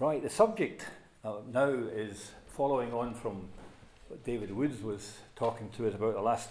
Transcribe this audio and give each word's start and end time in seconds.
Right, 0.00 0.22
the 0.22 0.30
subject 0.30 0.84
uh, 1.24 1.38
now 1.52 1.70
is 1.70 2.30
following 2.46 2.92
on 2.92 3.14
from 3.14 3.48
what 4.06 4.22
David 4.22 4.54
Woods 4.54 4.80
was 4.80 5.16
talking 5.34 5.70
to 5.70 5.88
us 5.88 5.94
about 5.96 6.14
the 6.14 6.20
last 6.20 6.50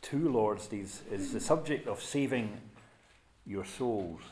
two 0.00 0.30
Lord's 0.30 0.66
Days, 0.66 1.02
is 1.10 1.30
the 1.30 1.40
subject 1.40 1.86
of 1.88 2.02
saving 2.02 2.58
your 3.44 3.66
souls. 3.66 4.22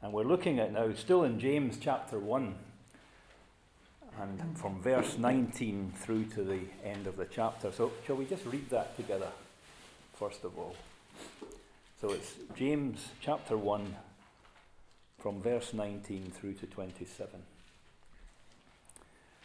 And 0.00 0.12
we're 0.12 0.22
looking 0.22 0.60
at 0.60 0.72
now, 0.72 0.94
still 0.94 1.24
in 1.24 1.40
James 1.40 1.76
chapter 1.80 2.20
1, 2.20 2.54
and 4.20 4.56
from 4.56 4.80
verse 4.80 5.18
19 5.18 5.92
through 5.96 6.26
to 6.26 6.44
the 6.44 6.60
end 6.84 7.08
of 7.08 7.16
the 7.16 7.26
chapter. 7.26 7.72
So, 7.72 7.90
shall 8.06 8.14
we 8.14 8.26
just 8.26 8.46
read 8.46 8.70
that 8.70 8.96
together, 8.96 9.32
first 10.14 10.44
of 10.44 10.56
all? 10.56 10.76
So, 12.00 12.12
it's 12.12 12.34
James 12.54 13.08
chapter 13.20 13.56
1, 13.56 13.96
from 15.18 15.42
verse 15.42 15.74
19 15.74 16.30
through 16.30 16.52
to 16.52 16.66
27. 16.66 17.40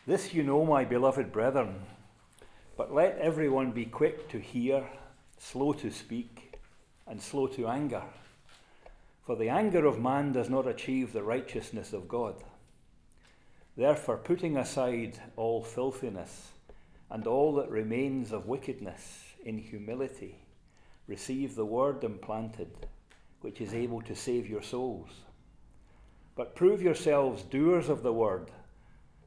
This 0.05 0.33
you 0.33 0.43
know, 0.43 0.65
my 0.65 0.83
beloved 0.83 1.31
brethren, 1.31 1.75
but 2.75 2.93
let 2.93 3.17
everyone 3.19 3.71
be 3.71 3.85
quick 3.85 4.27
to 4.31 4.37
hear, 4.37 4.83
slow 5.37 5.71
to 5.73 5.89
speak, 5.91 6.59
and 7.07 7.21
slow 7.21 7.47
to 7.47 7.69
anger. 7.69 8.03
For 9.25 9.37
the 9.37 9.47
anger 9.47 9.85
of 9.85 10.01
man 10.01 10.33
does 10.33 10.49
not 10.49 10.67
achieve 10.67 11.13
the 11.13 11.23
righteousness 11.23 11.93
of 11.93 12.09
God. 12.09 12.35
Therefore, 13.77 14.17
putting 14.17 14.57
aside 14.57 15.21
all 15.37 15.63
filthiness 15.63 16.49
and 17.09 17.25
all 17.25 17.53
that 17.55 17.69
remains 17.69 18.33
of 18.33 18.45
wickedness 18.45 19.23
in 19.45 19.57
humility, 19.57 20.35
receive 21.07 21.55
the 21.55 21.65
word 21.65 22.03
implanted, 22.03 22.87
which 23.39 23.61
is 23.61 23.73
able 23.73 24.01
to 24.01 24.17
save 24.17 24.49
your 24.49 24.63
souls. 24.63 25.11
But 26.35 26.57
prove 26.57 26.81
yourselves 26.81 27.43
doers 27.43 27.87
of 27.87 28.03
the 28.03 28.11
word 28.11 28.51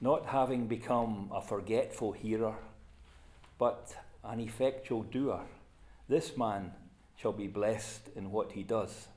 not 0.00 0.26
having 0.26 0.66
become 0.66 1.30
a 1.32 1.42
forgetful 1.42 2.12
hearer, 2.12 2.54
but 3.58 3.94
an 4.24 4.40
effectual 4.40 5.02
doer. 5.02 5.42
This 6.08 6.36
man 6.36 6.72
shall 7.16 7.32
be 7.32 7.46
blessed 7.46 8.08
in 8.16 8.32
what 8.32 8.52
he 8.52 8.62
does. 8.62 9.08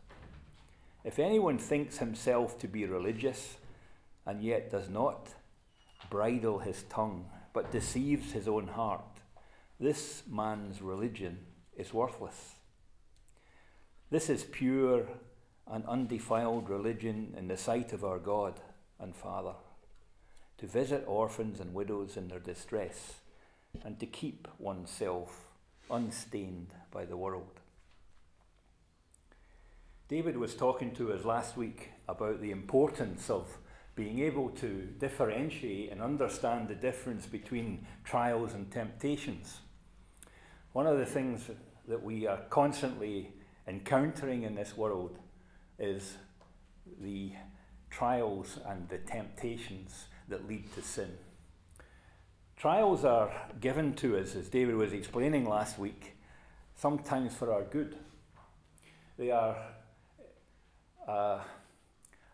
If 1.06 1.20
anyone 1.20 1.58
thinks 1.58 1.98
himself 1.98 2.60
to 2.60 2.68
be 2.68 2.86
religious 2.86 3.56
and 4.26 4.44
yet 4.44 4.72
does 4.72 4.90
not 4.90 5.30
bridle 6.10 6.60
his 6.60 6.84
tongue, 6.84 7.26
but 7.54 7.72
deceives 7.72 8.34
his 8.34 8.48
own 8.48 8.68
heart, 8.68 9.02
this 9.80 10.24
man's 10.30 10.82
religion 10.82 11.40
is 11.78 11.94
worthless. 11.94 12.56
This 14.12 14.30
is 14.30 14.44
pure 14.44 15.08
and 15.66 15.86
undefiled 15.86 16.70
religion 16.70 17.34
in 17.38 17.48
the 17.48 17.58
sight 17.58 17.94
of 17.94 18.04
our 18.04 18.20
God 18.20 18.60
and 19.00 19.16
Father 19.16 19.54
to 20.64 20.70
visit 20.70 21.04
orphans 21.08 21.60
and 21.60 21.74
widows 21.74 22.16
in 22.16 22.30
their 22.30 22.40
distress, 22.40 23.16
and 23.84 24.00
to 24.00 24.06
keep 24.06 24.48
oneself 24.60 25.50
unstained 25.92 26.74
by 26.90 27.04
the 27.04 27.18
world. 27.18 27.60
David 30.08 30.38
was 30.38 30.56
talking 30.56 30.96
to 30.96 31.12
us 31.12 31.26
last 31.26 31.58
week 31.58 31.90
about 32.08 32.40
the 32.40 32.52
importance 32.52 33.30
of 33.30 33.58
being 33.96 34.20
able 34.20 34.52
to 34.52 34.88
differentiate 35.00 35.92
and 35.92 36.02
understand 36.02 36.70
the 36.70 36.76
difference 36.76 37.26
between 37.26 37.86
trials 38.06 38.54
and 38.54 38.72
temptations. 38.72 39.60
One 40.72 40.88
of 40.88 40.98
the 40.98 41.06
things 41.06 41.50
that 41.90 42.02
we 42.02 42.26
are 42.26 42.40
constantly 42.50 43.34
encountering 43.68 44.44
in 44.44 44.56
this 44.56 44.78
world 44.78 45.20
is 45.78 46.16
the 47.02 47.34
trials 47.90 48.60
and 48.66 48.88
the 48.88 49.00
temptations 49.00 50.06
that 50.30 50.48
lead 50.48 50.74
to 50.74 50.82
sin. 50.82 51.18
Trials 52.56 53.04
are 53.04 53.32
given 53.60 53.94
to 53.96 54.18
us, 54.18 54.36
as 54.36 54.48
David 54.48 54.76
was 54.76 54.94
explaining 54.94 55.48
last 55.48 55.78
week, 55.78 56.16
sometimes 56.76 57.36
for 57.36 57.52
our 57.52 57.64
good. 57.64 57.98
They 59.18 59.32
are 59.32 59.58
uh, 61.08 61.40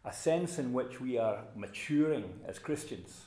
a 0.05 0.13
sense 0.13 0.59
in 0.59 0.73
which 0.73 1.01
we 1.01 1.17
are 1.17 1.44
maturing 1.55 2.41
as 2.47 2.59
Christians 2.59 3.25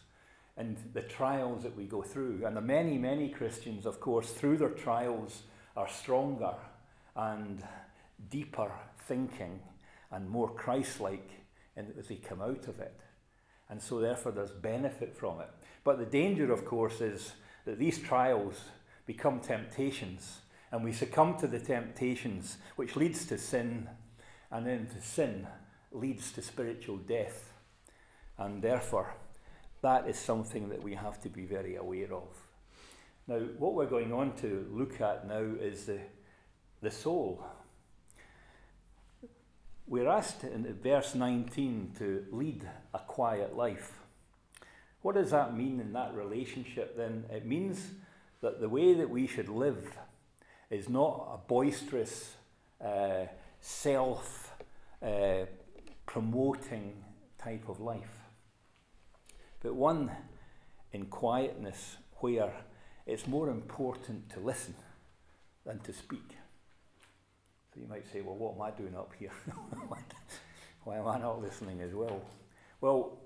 and 0.56 0.76
the 0.92 1.02
trials 1.02 1.62
that 1.62 1.76
we 1.76 1.84
go 1.84 2.02
through. 2.02 2.44
And 2.46 2.56
the 2.56 2.60
many, 2.60 2.98
many 2.98 3.28
Christians, 3.28 3.86
of 3.86 4.00
course, 4.00 4.30
through 4.30 4.58
their 4.58 4.70
trials, 4.70 5.42
are 5.76 5.88
stronger 5.88 6.54
and 7.16 7.62
deeper 8.30 8.70
thinking 9.06 9.60
and 10.10 10.28
more 10.28 10.50
Christ 10.50 11.00
like 11.00 11.30
as 11.76 12.08
they 12.08 12.16
come 12.16 12.42
out 12.42 12.68
of 12.68 12.78
it 12.80 12.94
and 13.72 13.80
so 13.80 13.98
therefore 13.98 14.32
there's 14.32 14.50
benefit 14.50 15.16
from 15.16 15.40
it. 15.40 15.48
But 15.82 15.98
the 15.98 16.04
danger, 16.04 16.52
of 16.52 16.66
course, 16.66 17.00
is 17.00 17.32
that 17.64 17.78
these 17.78 17.98
trials 17.98 18.64
become 19.06 19.40
temptations, 19.40 20.40
and 20.70 20.84
we 20.84 20.92
succumb 20.92 21.38
to 21.38 21.46
the 21.46 21.58
temptations, 21.58 22.58
which 22.76 22.96
leads 22.96 23.24
to 23.26 23.38
sin, 23.38 23.88
and 24.50 24.66
then 24.66 24.88
to 24.88 25.00
sin 25.00 25.46
leads 25.90 26.32
to 26.32 26.42
spiritual 26.42 26.98
death. 26.98 27.54
And 28.36 28.60
therefore, 28.60 29.14
that 29.80 30.06
is 30.06 30.18
something 30.18 30.68
that 30.68 30.82
we 30.82 30.94
have 30.94 31.18
to 31.22 31.30
be 31.30 31.46
very 31.46 31.76
aware 31.76 32.12
of. 32.12 32.28
Now, 33.26 33.38
what 33.56 33.72
we're 33.72 33.86
going 33.86 34.12
on 34.12 34.36
to 34.42 34.66
look 34.70 35.00
at 35.00 35.26
now 35.26 35.46
is 35.58 35.86
the, 35.86 35.98
the 36.82 36.90
soul 36.90 37.42
we're 39.92 40.08
asked 40.08 40.42
in 40.42 40.64
verse 40.82 41.14
19 41.14 41.92
to 41.98 42.24
lead 42.30 42.66
a 42.94 42.98
quiet 42.98 43.54
life. 43.54 43.92
What 45.02 45.16
does 45.16 45.32
that 45.32 45.54
mean 45.54 45.80
in 45.80 45.92
that 45.92 46.14
relationship 46.14 46.96
then? 46.96 47.26
It 47.30 47.44
means 47.44 47.90
that 48.40 48.58
the 48.62 48.70
way 48.70 48.94
that 48.94 49.10
we 49.10 49.26
should 49.26 49.50
live 49.50 49.98
is 50.70 50.88
not 50.88 51.28
a 51.34 51.46
boisterous, 51.46 52.36
uh, 52.82 53.26
self 53.60 54.54
uh, 55.02 55.44
promoting 56.06 57.04
type 57.36 57.68
of 57.68 57.78
life, 57.78 58.16
but 59.60 59.74
one 59.74 60.10
in 60.94 61.04
quietness 61.04 61.98
where 62.20 62.64
it's 63.04 63.26
more 63.26 63.50
important 63.50 64.30
to 64.30 64.40
listen 64.40 64.74
than 65.66 65.80
to 65.80 65.92
speak. 65.92 66.38
So 67.72 67.80
you 67.80 67.86
might 67.88 68.10
say, 68.12 68.20
well, 68.20 68.36
what 68.36 68.54
am 68.54 68.62
I 68.62 68.70
doing 68.76 68.94
up 68.96 69.12
here? 69.18 69.30
Why 70.84 70.98
am 70.98 71.08
I 71.08 71.18
not 71.18 71.40
listening 71.40 71.80
as 71.80 71.94
well? 71.94 72.20
Well, 72.80 73.18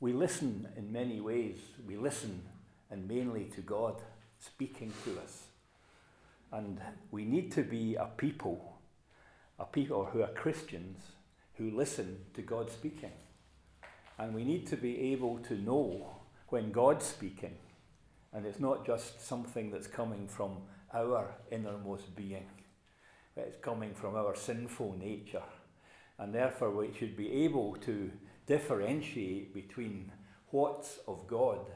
we 0.00 0.12
listen 0.12 0.68
in 0.76 0.92
many 0.92 1.20
ways. 1.20 1.58
We 1.86 1.96
listen 1.96 2.42
and 2.90 3.06
mainly 3.08 3.44
to 3.54 3.60
God 3.60 4.00
speaking 4.38 4.92
to 5.04 5.20
us. 5.20 5.44
And 6.52 6.80
we 7.10 7.24
need 7.24 7.52
to 7.52 7.62
be 7.62 7.96
a 7.96 8.06
people, 8.06 8.78
a 9.58 9.64
people 9.64 10.04
who 10.06 10.22
are 10.22 10.28
Christians 10.28 10.98
who 11.54 11.70
listen 11.70 12.18
to 12.34 12.42
God 12.42 12.70
speaking. 12.70 13.12
And 14.18 14.34
we 14.34 14.44
need 14.44 14.66
to 14.68 14.76
be 14.76 15.12
able 15.12 15.38
to 15.48 15.54
know 15.54 16.16
when 16.48 16.70
God's 16.70 17.04
speaking 17.04 17.56
and 18.32 18.46
it's 18.46 18.60
not 18.60 18.86
just 18.86 19.26
something 19.26 19.70
that's 19.70 19.86
coming 19.86 20.26
from 20.26 20.56
our 20.94 21.34
innermost 21.50 22.14
being. 22.16 22.46
It's 23.36 23.56
coming 23.58 23.94
from 23.94 24.14
our 24.14 24.36
sinful 24.36 24.96
nature. 24.98 25.42
And 26.18 26.34
therefore, 26.34 26.70
we 26.70 26.92
should 26.98 27.16
be 27.16 27.44
able 27.44 27.76
to 27.76 28.10
differentiate 28.46 29.54
between 29.54 30.12
what's 30.50 30.98
of 31.08 31.26
God 31.26 31.70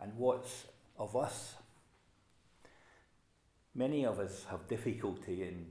and 0.00 0.12
what's 0.16 0.66
of 0.98 1.16
us. 1.16 1.54
Many 3.74 4.04
of 4.04 4.18
us 4.18 4.44
have 4.50 4.68
difficulty 4.68 5.42
in 5.42 5.66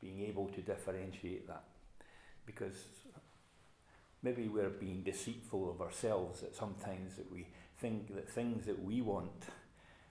being 0.00 0.20
able 0.20 0.48
to 0.48 0.60
differentiate 0.60 1.46
that 1.46 1.64
because 2.44 2.74
maybe 4.22 4.48
we're 4.48 4.68
being 4.68 5.02
deceitful 5.02 5.70
of 5.70 5.80
ourselves 5.80 6.42
that 6.42 6.54
sometimes 6.54 7.16
that 7.16 7.32
we 7.32 7.46
think 7.78 8.14
that 8.14 8.28
things 8.28 8.66
that 8.66 8.84
we 8.84 9.00
want, 9.00 9.46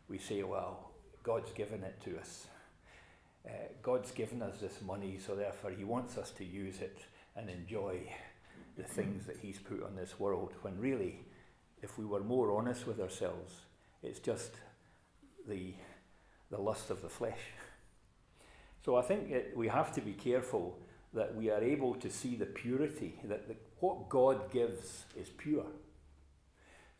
we 0.07 0.18
say, 0.18 0.42
well, 0.42 0.94
God's 1.22 1.51
given 1.51 1.84
it 1.84 2.01
to 2.06 2.18
us 2.18 2.48
uh, 3.48 3.51
God's 3.81 4.12
given 4.12 4.42
us 4.42 4.60
this 4.60 4.81
money, 4.81 5.19
so 5.25 5.36
therefore 5.36 5.72
He 5.72 5.84
wants 5.84 6.18
us 6.18 6.31
to 6.31 6.45
use 6.45 6.80
it 6.80 7.00
and 7.36 7.50
enjoy 7.50 8.00
the 8.78 8.84
things 8.84 9.25
that 9.25 9.38
He's 9.42 9.60
put 9.60 9.84
on 9.84 9.95
this 9.95 10.19
world, 10.19 10.54
when 10.62 10.80
really 10.80 11.19
if 11.81 11.98
we 11.98 12.06
were 12.06 12.24
more 12.24 12.57
honest 12.57 12.88
with 12.88 13.00
ourselves, 13.00 13.54
it's 14.01 14.19
just 14.19 14.51
the, 15.48 15.74
the 16.50 16.57
lust 16.57 16.90
of 16.90 17.01
the 17.01 17.10
flesh. 17.10 17.40
So 18.86 18.95
I 18.95 19.01
think 19.01 19.30
it, 19.30 19.54
we 19.56 19.68
have 19.68 19.92
to 19.94 20.01
be 20.01 20.13
careful 20.13 20.80
that 21.13 21.36
we 21.36 21.51
are 21.51 21.62
able 21.62 21.94
to 21.95 22.10
see 22.10 22.36
the 22.36 22.45
purity, 22.45 23.19
that 23.25 23.48
the, 23.48 23.56
what 23.80 24.10
God 24.10 24.51
gives 24.51 25.04
is 25.19 25.30
pure. 25.30 25.66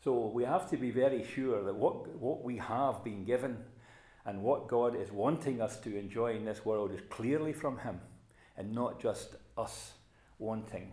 So 0.02 0.26
we 0.26 0.44
have 0.44 0.68
to 0.70 0.76
be 0.76 0.90
very 0.90 1.24
sure 1.24 1.64
that 1.64 1.74
what, 1.74 2.08
what 2.16 2.44
we 2.44 2.58
have 2.58 3.02
been 3.02 3.24
given 3.24 3.56
and 4.26 4.42
what 4.42 4.68
God 4.68 4.96
is 4.96 5.12
wanting 5.12 5.60
us 5.60 5.78
to 5.80 5.96
enjoy 5.96 6.34
in 6.34 6.44
this 6.44 6.64
world 6.64 6.92
is 6.92 7.00
clearly 7.10 7.52
from 7.52 7.78
Him 7.78 8.00
and 8.56 8.72
not 8.72 9.00
just 9.00 9.36
us 9.58 9.92
wanting 10.38 10.92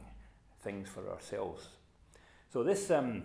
things 0.62 0.90
for 0.90 1.10
ourselves. 1.10 1.68
So, 2.52 2.64
this, 2.64 2.92
um, 2.92 3.24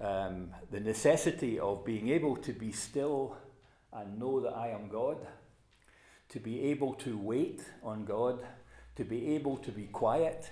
um, 0.00 0.50
the 0.70 0.80
necessity 0.80 1.58
of 1.58 1.84
being 1.84 2.08
able 2.08 2.36
to 2.36 2.52
be 2.52 2.72
still 2.72 3.36
and 3.92 4.18
know 4.18 4.40
that 4.40 4.56
I 4.56 4.68
am 4.68 4.88
God, 4.88 5.18
to 6.30 6.40
be 6.40 6.62
able 6.62 6.94
to 6.94 7.18
wait 7.18 7.62
on 7.82 8.04
God, 8.04 8.40
to 8.96 9.04
be 9.04 9.34
able 9.34 9.58
to 9.58 9.70
be 9.70 9.84
quiet, 9.84 10.50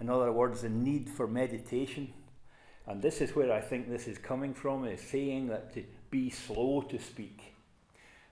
in 0.00 0.08
other 0.08 0.32
words, 0.32 0.62
the 0.62 0.70
need 0.70 1.10
for 1.10 1.28
meditation. 1.28 2.12
And 2.86 3.02
this 3.02 3.20
is 3.20 3.36
where 3.36 3.52
I 3.52 3.60
think 3.60 3.88
this 3.88 4.08
is 4.08 4.16
coming 4.16 4.54
from, 4.54 4.86
is 4.86 5.00
saying 5.00 5.48
that 5.48 5.74
to 5.74 5.84
be 6.10 6.30
slow 6.30 6.82
to 6.82 6.98
speak. 6.98 7.40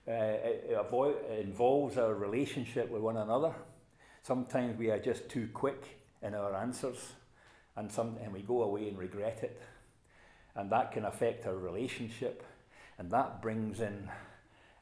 Uh, 0.06 0.12
it, 0.12 0.76
avoid, 0.78 1.16
it 1.30 1.44
involves 1.44 1.98
our 1.98 2.14
relationship 2.14 2.90
with 2.90 3.02
one 3.02 3.16
another. 3.16 3.54
Sometimes 4.22 4.78
we 4.78 4.90
are 4.90 4.98
just 4.98 5.28
too 5.28 5.48
quick 5.52 6.00
in 6.22 6.34
our 6.34 6.54
answers, 6.54 7.12
and, 7.76 7.90
some, 7.90 8.16
and 8.22 8.32
we 8.32 8.40
go 8.42 8.62
away 8.62 8.88
and 8.88 8.98
regret 8.98 9.40
it. 9.42 9.60
And 10.54 10.70
that 10.70 10.92
can 10.92 11.04
affect 11.04 11.46
our 11.46 11.56
relationship, 11.56 12.42
and 12.98 13.10
that 13.10 13.40
brings 13.40 13.80
in 13.80 14.08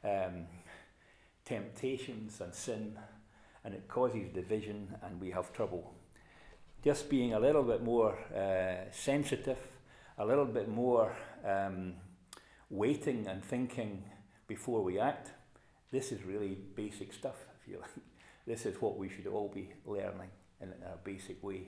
um, 0.05 0.47
temptations 1.45 2.41
and 2.41 2.55
sin, 2.55 2.97
and 3.65 3.75
it 3.75 3.89
causes 3.89 4.29
division, 4.33 4.95
and 5.03 5.21
we 5.21 5.31
have 5.33 5.53
trouble. 5.53 5.93
Just 6.83 7.11
being 7.11 7.35
a 7.35 7.41
little 7.41 7.65
bit 7.65 7.83
more 7.83 8.17
uh, 8.35 8.91
sensitive, 8.93 9.59
a 10.19 10.25
little 10.25 10.47
bit 10.47 10.69
more 10.69 11.15
um, 11.45 11.95
waiting 12.71 13.27
and 13.27 13.45
thinking 13.45 14.05
before 14.47 14.83
we 14.83 14.99
act. 14.99 15.33
This 15.91 16.13
is 16.13 16.23
really 16.25 16.59
basic 16.75 17.13
stuff, 17.13 17.47
if 17.61 17.69
you 17.69 17.79
like. 17.79 17.91
This 18.47 18.65
is 18.65 18.81
what 18.81 18.97
we 18.97 19.09
should 19.09 19.27
all 19.27 19.49
be 19.49 19.71
learning 19.85 20.31
in 20.61 20.69
a 20.69 20.97
basic 21.03 21.43
way. 21.43 21.63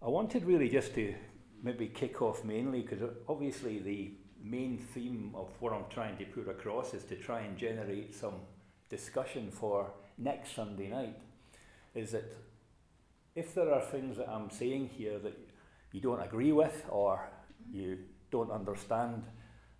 I 0.00 0.08
wanted 0.08 0.44
really 0.44 0.68
just 0.68 0.94
to 0.94 1.12
maybe 1.64 1.88
kick 1.88 2.22
off 2.22 2.44
mainly 2.44 2.82
because 2.82 3.00
obviously 3.28 3.80
the 3.80 4.12
main 4.40 4.78
theme 4.78 5.32
of 5.34 5.50
what 5.58 5.72
I'm 5.72 5.86
trying 5.90 6.16
to 6.18 6.24
put 6.26 6.48
across 6.48 6.94
is 6.94 7.02
to 7.04 7.16
try 7.16 7.40
and 7.40 7.56
generate 7.56 8.14
some 8.14 8.34
discussion 8.88 9.50
for 9.50 9.90
next 10.16 10.54
Sunday 10.54 10.88
night. 10.88 11.16
Is 11.94 12.12
that 12.12 12.36
if 13.34 13.54
there 13.54 13.72
are 13.72 13.80
things 13.80 14.16
that 14.18 14.28
I'm 14.28 14.50
saying 14.50 14.90
here 14.96 15.18
that 15.18 15.36
you 15.90 16.00
don't 16.00 16.22
agree 16.22 16.52
with 16.52 16.84
or 16.88 17.28
you 17.72 17.98
don't 18.30 18.50
understand, 18.50 19.24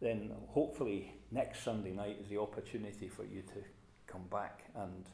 then 0.00 0.32
hopefully 0.48 1.14
next 1.30 1.62
Sunday 1.62 1.92
night 1.92 2.18
is 2.20 2.28
the 2.28 2.38
opportunity 2.38 3.08
for 3.08 3.24
you 3.24 3.42
to 3.42 3.62
come 4.06 4.24
back 4.30 4.64
and 4.74 5.04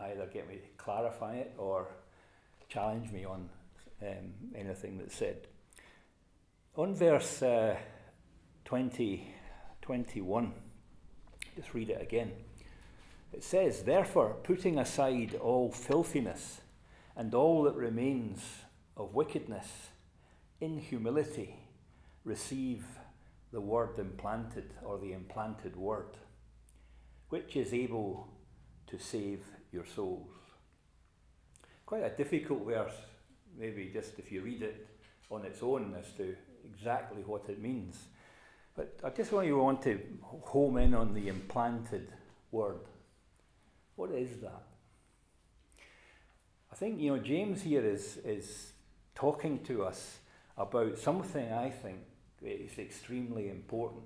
either 0.00 0.26
get 0.26 0.48
me 0.48 0.56
to 0.56 0.68
clarify 0.76 1.36
it 1.36 1.54
or 1.58 1.88
challenge 2.68 3.10
me 3.10 3.24
on 3.24 3.48
um, 4.02 4.32
anything 4.54 4.98
that's 4.98 5.16
said. 5.16 5.46
On 6.76 6.94
verse 6.94 7.42
uh, 7.42 7.76
20, 8.64 9.34
21, 9.82 10.52
just 11.56 11.74
read 11.74 11.90
it 11.90 12.00
again. 12.00 12.32
It 13.32 13.42
says, 13.42 13.82
Therefore, 13.82 14.36
putting 14.42 14.78
aside 14.78 15.34
all 15.34 15.70
filthiness 15.72 16.60
and 17.16 17.34
all 17.34 17.64
that 17.64 17.74
remains 17.74 18.40
of 18.96 19.14
wickedness, 19.14 19.88
in 20.60 20.78
humility 20.78 21.57
receive 22.28 22.84
the 23.52 23.60
word 23.60 23.98
implanted 23.98 24.74
or 24.84 24.98
the 24.98 25.12
implanted 25.12 25.74
word, 25.74 26.16
which 27.30 27.56
is 27.56 27.72
able 27.72 28.28
to 28.86 28.98
save 28.98 29.42
your 29.72 29.86
souls. 29.86 30.30
Quite 31.86 32.02
a 32.02 32.10
difficult 32.10 32.66
verse, 32.66 32.92
maybe 33.58 33.90
just 33.92 34.18
if 34.18 34.30
you 34.30 34.42
read 34.42 34.62
it 34.62 34.86
on 35.30 35.44
its 35.44 35.62
own 35.62 35.94
as 35.98 36.12
to 36.18 36.36
exactly 36.64 37.22
what 37.22 37.48
it 37.48 37.60
means. 37.60 37.96
But 38.76 39.00
I 39.02 39.10
just 39.10 39.32
want 39.32 39.46
you 39.46 39.58
want 39.58 39.82
to 39.82 39.98
home 40.22 40.76
in 40.76 40.94
on 40.94 41.14
the 41.14 41.28
implanted 41.28 42.12
word. 42.50 42.80
What 43.96 44.10
is 44.10 44.38
that? 44.40 44.62
I 46.70 46.76
think 46.76 47.00
you 47.00 47.16
know 47.16 47.22
James 47.22 47.62
here 47.62 47.84
is 47.84 48.18
is 48.18 48.72
talking 49.14 49.64
to 49.64 49.84
us 49.84 50.18
about 50.56 50.98
something 50.98 51.52
I 51.52 51.70
think 51.70 51.98
is 52.42 52.78
extremely 52.78 53.48
important 53.48 54.02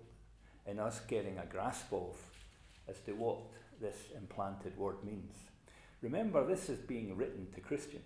in 0.66 0.78
us 0.78 1.00
getting 1.08 1.38
a 1.38 1.46
grasp 1.46 1.92
of 1.92 2.16
as 2.88 2.98
to 3.00 3.12
what 3.12 3.38
this 3.80 3.96
implanted 4.16 4.76
word 4.76 4.96
means. 5.04 5.34
Remember, 6.00 6.44
this 6.46 6.68
is 6.68 6.78
being 6.78 7.16
written 7.16 7.46
to 7.54 7.60
Christians. 7.60 8.04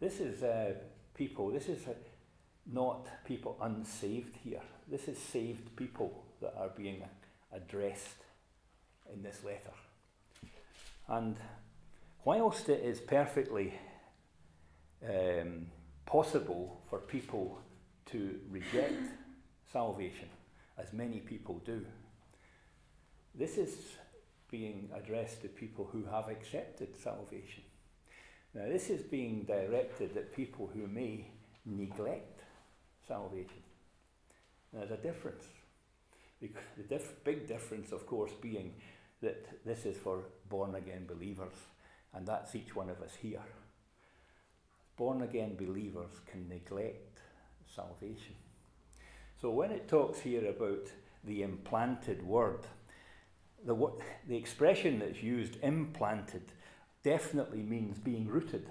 This 0.00 0.20
is 0.20 0.42
uh, 0.42 0.74
people, 1.14 1.50
this 1.50 1.68
is 1.68 1.86
uh, 1.86 1.94
not 2.70 3.08
people 3.24 3.56
unsaved 3.60 4.36
here. 4.44 4.62
This 4.90 5.08
is 5.08 5.18
saved 5.18 5.74
people 5.76 6.24
that 6.40 6.54
are 6.56 6.70
being 6.70 7.02
addressed 7.52 8.24
in 9.12 9.22
this 9.22 9.42
letter. 9.44 9.72
And 11.08 11.36
whilst 12.24 12.68
it 12.68 12.84
is 12.84 13.00
perfectly 13.00 13.74
um, 15.02 15.66
possible 16.06 16.80
for 16.88 16.98
people 16.98 17.58
to 18.12 18.38
reject 18.50 19.02
salvation, 19.72 20.28
as 20.78 20.92
many 20.92 21.20
people 21.20 21.60
do. 21.64 21.84
This 23.34 23.56
is 23.56 23.76
being 24.50 24.88
addressed 24.94 25.42
to 25.42 25.48
people 25.48 25.88
who 25.92 26.04
have 26.04 26.28
accepted 26.28 26.96
salvation. 26.96 27.62
Now, 28.54 28.66
this 28.66 28.88
is 28.88 29.02
being 29.02 29.44
directed 29.44 30.16
at 30.16 30.34
people 30.34 30.70
who 30.72 30.86
may 30.86 31.26
neglect 31.66 32.40
salvation. 33.06 33.62
Now, 34.72 34.80
there's 34.80 34.98
a 34.98 35.02
difference. 35.02 35.44
The 36.40 36.48
diff- 36.88 37.24
big 37.24 37.46
difference, 37.46 37.92
of 37.92 38.06
course, 38.06 38.32
being 38.40 38.74
that 39.20 39.64
this 39.64 39.84
is 39.84 39.96
for 39.96 40.24
born 40.48 40.76
again 40.76 41.06
believers, 41.06 41.54
and 42.14 42.26
that's 42.26 42.54
each 42.54 42.74
one 42.74 42.88
of 42.88 43.02
us 43.02 43.14
here. 43.20 43.42
Born 44.96 45.22
again 45.22 45.56
believers 45.56 46.10
can 46.30 46.48
neglect 46.48 47.17
salvation. 47.74 48.34
So 49.40 49.50
when 49.50 49.70
it 49.70 49.88
talks 49.88 50.20
here 50.20 50.48
about 50.48 50.88
the 51.24 51.42
implanted 51.42 52.26
word, 52.26 52.66
the, 53.64 53.92
the 54.26 54.36
expression 54.36 54.98
that's 54.98 55.22
used, 55.22 55.56
implanted, 55.62 56.52
definitely 57.02 57.62
means 57.62 57.98
being 57.98 58.26
rooted. 58.26 58.68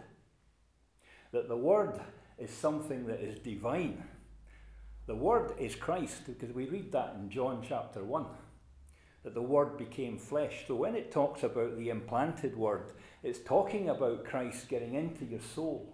That 1.32 1.48
the 1.48 1.58
word 1.58 2.00
is 2.38 2.51
something 2.51 3.08
that 3.08 3.22
is 3.22 3.39
divine. 3.39 4.04
The 5.08 5.16
word 5.16 5.54
is 5.58 5.75
Christ, 5.75 6.25
because 6.25 6.54
we 6.54 6.66
read 6.66 6.92
that 6.92 7.16
in 7.18 7.30
John 7.30 7.63
chapter 7.68 8.04
1, 8.04 8.25
that 9.24 9.34
the 9.34 9.42
word 9.42 9.77
became 9.77 10.18
flesh. 10.18 10.66
So 10.68 10.75
when 10.75 10.96
it 10.96 11.12
talks 11.12 11.44
about 11.44 11.77
the 11.77 11.89
implanted 11.89 12.58
word, 12.58 12.94
it's 13.24 13.39
talking 13.39 13.89
about 13.89 14.25
Christ 14.25 14.68
getting 14.68 14.96
into 14.96 15.25
your 15.25 15.42
soul, 15.42 15.94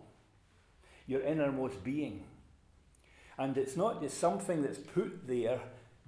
your 1.07 1.21
innermost 1.21 1.83
being. 1.83 2.25
And 3.37 3.57
it's 3.57 3.75
not 3.75 4.01
just 4.01 4.17
something 4.17 4.61
that's 4.61 4.77
put 4.77 5.27
there 5.27 5.59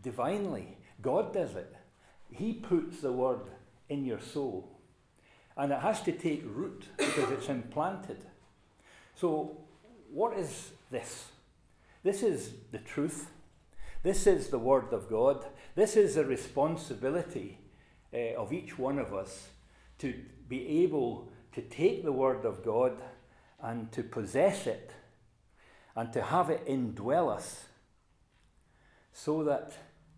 divinely, 0.02 0.78
God 1.02 1.34
does 1.34 1.56
it. 1.56 1.76
He 2.32 2.54
puts 2.54 3.02
the 3.02 3.12
word 3.12 3.42
in 3.90 4.06
your 4.06 4.20
soul. 4.20 4.80
And 5.58 5.72
it 5.72 5.80
has 5.80 6.02
to 6.04 6.12
take 6.12 6.44
root 6.46 6.86
because 6.98 7.32
it's 7.32 7.50
implanted. 7.50 8.26
So, 9.16 9.58
what 10.12 10.38
is 10.38 10.72
this? 10.92 11.30
This 12.04 12.22
is 12.22 12.52
the 12.72 12.80
truth. 12.80 13.32
This 14.04 14.28
is 14.28 14.50
the 14.50 14.60
Word 14.60 14.94
of 14.94 15.10
God. 15.10 15.46
This 15.74 15.96
is 15.96 16.16
the 16.16 16.26
responsibility 16.26 17.58
uh, 18.14 18.36
of 18.38 18.54
each 18.54 18.78
one 18.78 19.00
of 19.00 19.14
us 19.14 19.50
to 20.00 20.14
be 20.48 20.84
able 20.84 21.32
to 21.54 21.62
take 21.62 22.04
the 22.04 22.12
Word 22.12 22.46
of 22.46 22.64
God 22.64 23.02
and 23.60 23.92
to 23.94 24.04
possess 24.04 24.68
it 24.68 24.92
and 25.96 26.12
to 26.14 26.22
have 26.22 26.50
it 26.50 26.66
indwell 26.68 27.34
us 27.34 27.66
so 29.14 29.44
that 29.44 29.74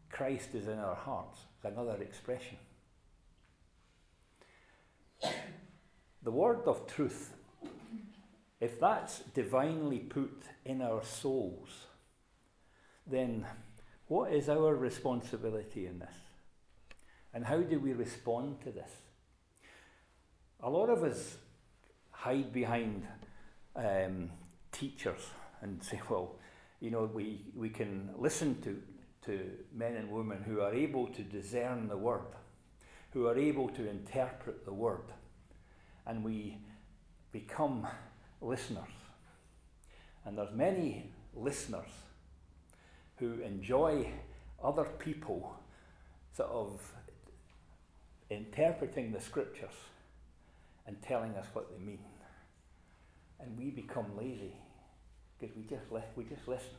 Christ 0.10 0.56
is 0.56 0.68
in 0.68 0.80
our 0.80 0.96
hearts. 0.96 1.40
It's 1.56 1.66
another 1.66 2.02
expression. 2.02 2.58
The 6.24 6.32
word 6.32 6.64
of 6.66 6.88
truth 6.88 7.34
if 8.60 8.80
that's 8.80 9.20
divinely 9.34 10.00
put 10.00 10.44
in 10.66 10.82
our 10.82 11.04
souls, 11.04 11.86
then 13.06 13.46
what 14.08 14.34
is 14.34 14.50
our 14.50 14.76
responsibility 14.76 15.86
in 15.86 16.00
this? 16.00 16.14
And 17.34 17.46
how 17.46 17.62
do 17.62 17.80
we 17.80 17.94
respond 17.94 18.62
to 18.62 18.72
this? 18.72 18.90
A 20.62 20.70
lot 20.70 20.90
of 20.90 21.04
us 21.04 21.38
hide 22.10 22.52
behind 22.52 23.06
um, 23.76 24.32
teachers 24.72 25.22
and 25.62 25.84
say, 25.84 26.02
well, 26.10 26.36
you 26.80 26.92
know, 26.92 27.10
we, 27.12 27.42
we 27.56 27.70
can 27.70 28.10
listen 28.18 28.62
to, 28.62 28.82
to 29.26 29.50
men 29.74 29.96
and 29.96 30.12
women 30.12 30.44
who 30.44 30.62
are 30.62 30.74
able 30.74 31.08
to 31.08 31.24
discern 31.24 31.88
the 31.88 31.98
word, 31.98 32.36
who 33.12 33.28
are 33.28 33.38
able 33.38 33.68
to 33.70 33.90
interpret 33.90 34.66
the 34.66 34.74
word, 34.74 35.12
and 36.06 36.24
we 36.24 36.58
become 37.32 37.88
listeners. 38.42 38.84
And 40.26 40.38
there's 40.38 40.54
many 40.54 41.12
listeners 41.34 41.90
who 43.18 43.42
enjoy 43.42 44.12
other 44.64 44.84
people 44.84 45.56
sort 46.36 46.50
of 46.50 46.94
interpreting 48.30 49.12
the 49.12 49.20
scriptures 49.20 49.74
and 50.86 51.02
telling 51.02 51.36
us 51.36 51.46
what 51.54 51.72
they 51.72 51.84
mean. 51.84 52.00
And 53.40 53.58
we 53.58 53.70
become 53.70 54.06
lazy 54.18 54.56
because 55.40 55.56
we 55.56 55.64
just, 55.64 55.92
li- 55.92 56.02
we 56.16 56.24
just 56.24 56.48
listen. 56.48 56.70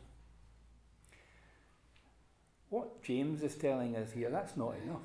What 2.71 3.03
James 3.03 3.43
is 3.43 3.55
telling 3.55 3.97
us 3.97 4.13
here, 4.13 4.31
that's 4.31 4.57
not 4.57 4.75
enough. 4.85 5.01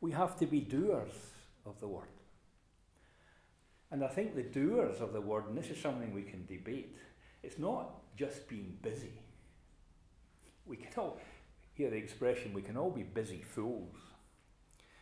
We 0.00 0.12
have 0.12 0.38
to 0.38 0.46
be 0.46 0.60
doers 0.60 1.12
of 1.66 1.80
the 1.80 1.88
word. 1.88 2.08
And 3.90 4.04
I 4.04 4.08
think 4.08 4.34
the 4.36 4.42
doers 4.42 5.00
of 5.00 5.12
the 5.12 5.20
word, 5.20 5.48
and 5.48 5.56
this 5.56 5.70
is 5.70 5.80
something 5.80 6.14
we 6.14 6.22
can 6.22 6.46
debate, 6.46 6.96
it's 7.42 7.58
not 7.58 7.90
just 8.16 8.48
being 8.48 8.76
busy. 8.82 9.12
We 10.66 10.76
can 10.76 10.92
all 10.96 11.18
hear 11.74 11.90
the 11.90 11.96
expression, 11.96 12.52
we 12.52 12.62
can 12.62 12.76
all 12.76 12.90
be 12.90 13.02
busy 13.02 13.42
fools. 13.42 13.96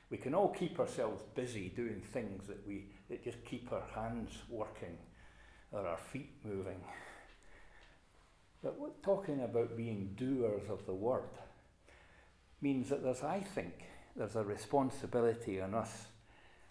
We 0.09 0.19
can 0.19 0.35
all 0.35 0.51
keep 0.51 0.79
ourselves 0.79 1.25
busy 1.35 1.73
doing 1.75 2.01
things 2.13 2.47
that 2.47 2.65
we 2.67 2.87
that 3.09 3.25
just 3.25 3.45
keep 3.45 3.73
our 3.73 3.83
hands 3.93 4.31
working 4.49 4.97
or 5.77 5.87
our 5.87 5.99
feet 5.99 6.31
moving. 6.45 6.81
But 8.63 8.79
what 8.79 9.03
talking 9.03 9.43
about 9.43 9.77
being 9.77 10.15
doers 10.17 10.69
of 10.71 10.87
the 10.87 10.95
word 10.95 11.31
means 12.61 12.89
that 12.89 13.03
there's, 13.03 13.23
I 13.23 13.41
think, 13.41 13.75
there's 14.17 14.37
a 14.37 14.43
responsibility 14.43 15.61
on 15.61 15.75
us 15.75 16.07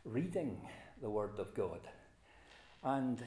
reading 0.03 0.67
the 1.01 1.09
word 1.09 1.39
of 1.39 1.53
God 1.53 1.81
and 2.83 3.23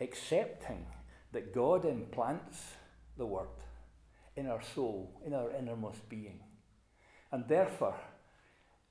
accepting 0.00 0.86
that 1.32 1.52
God 1.52 1.84
implants 1.84 2.74
the 3.16 3.26
word 3.26 3.48
in 4.36 4.46
our 4.46 4.62
soul, 4.62 5.20
in 5.26 5.34
our 5.34 5.50
innermost 5.50 6.08
being. 6.08 6.40
And 7.32 7.46
therefore, 7.48 7.96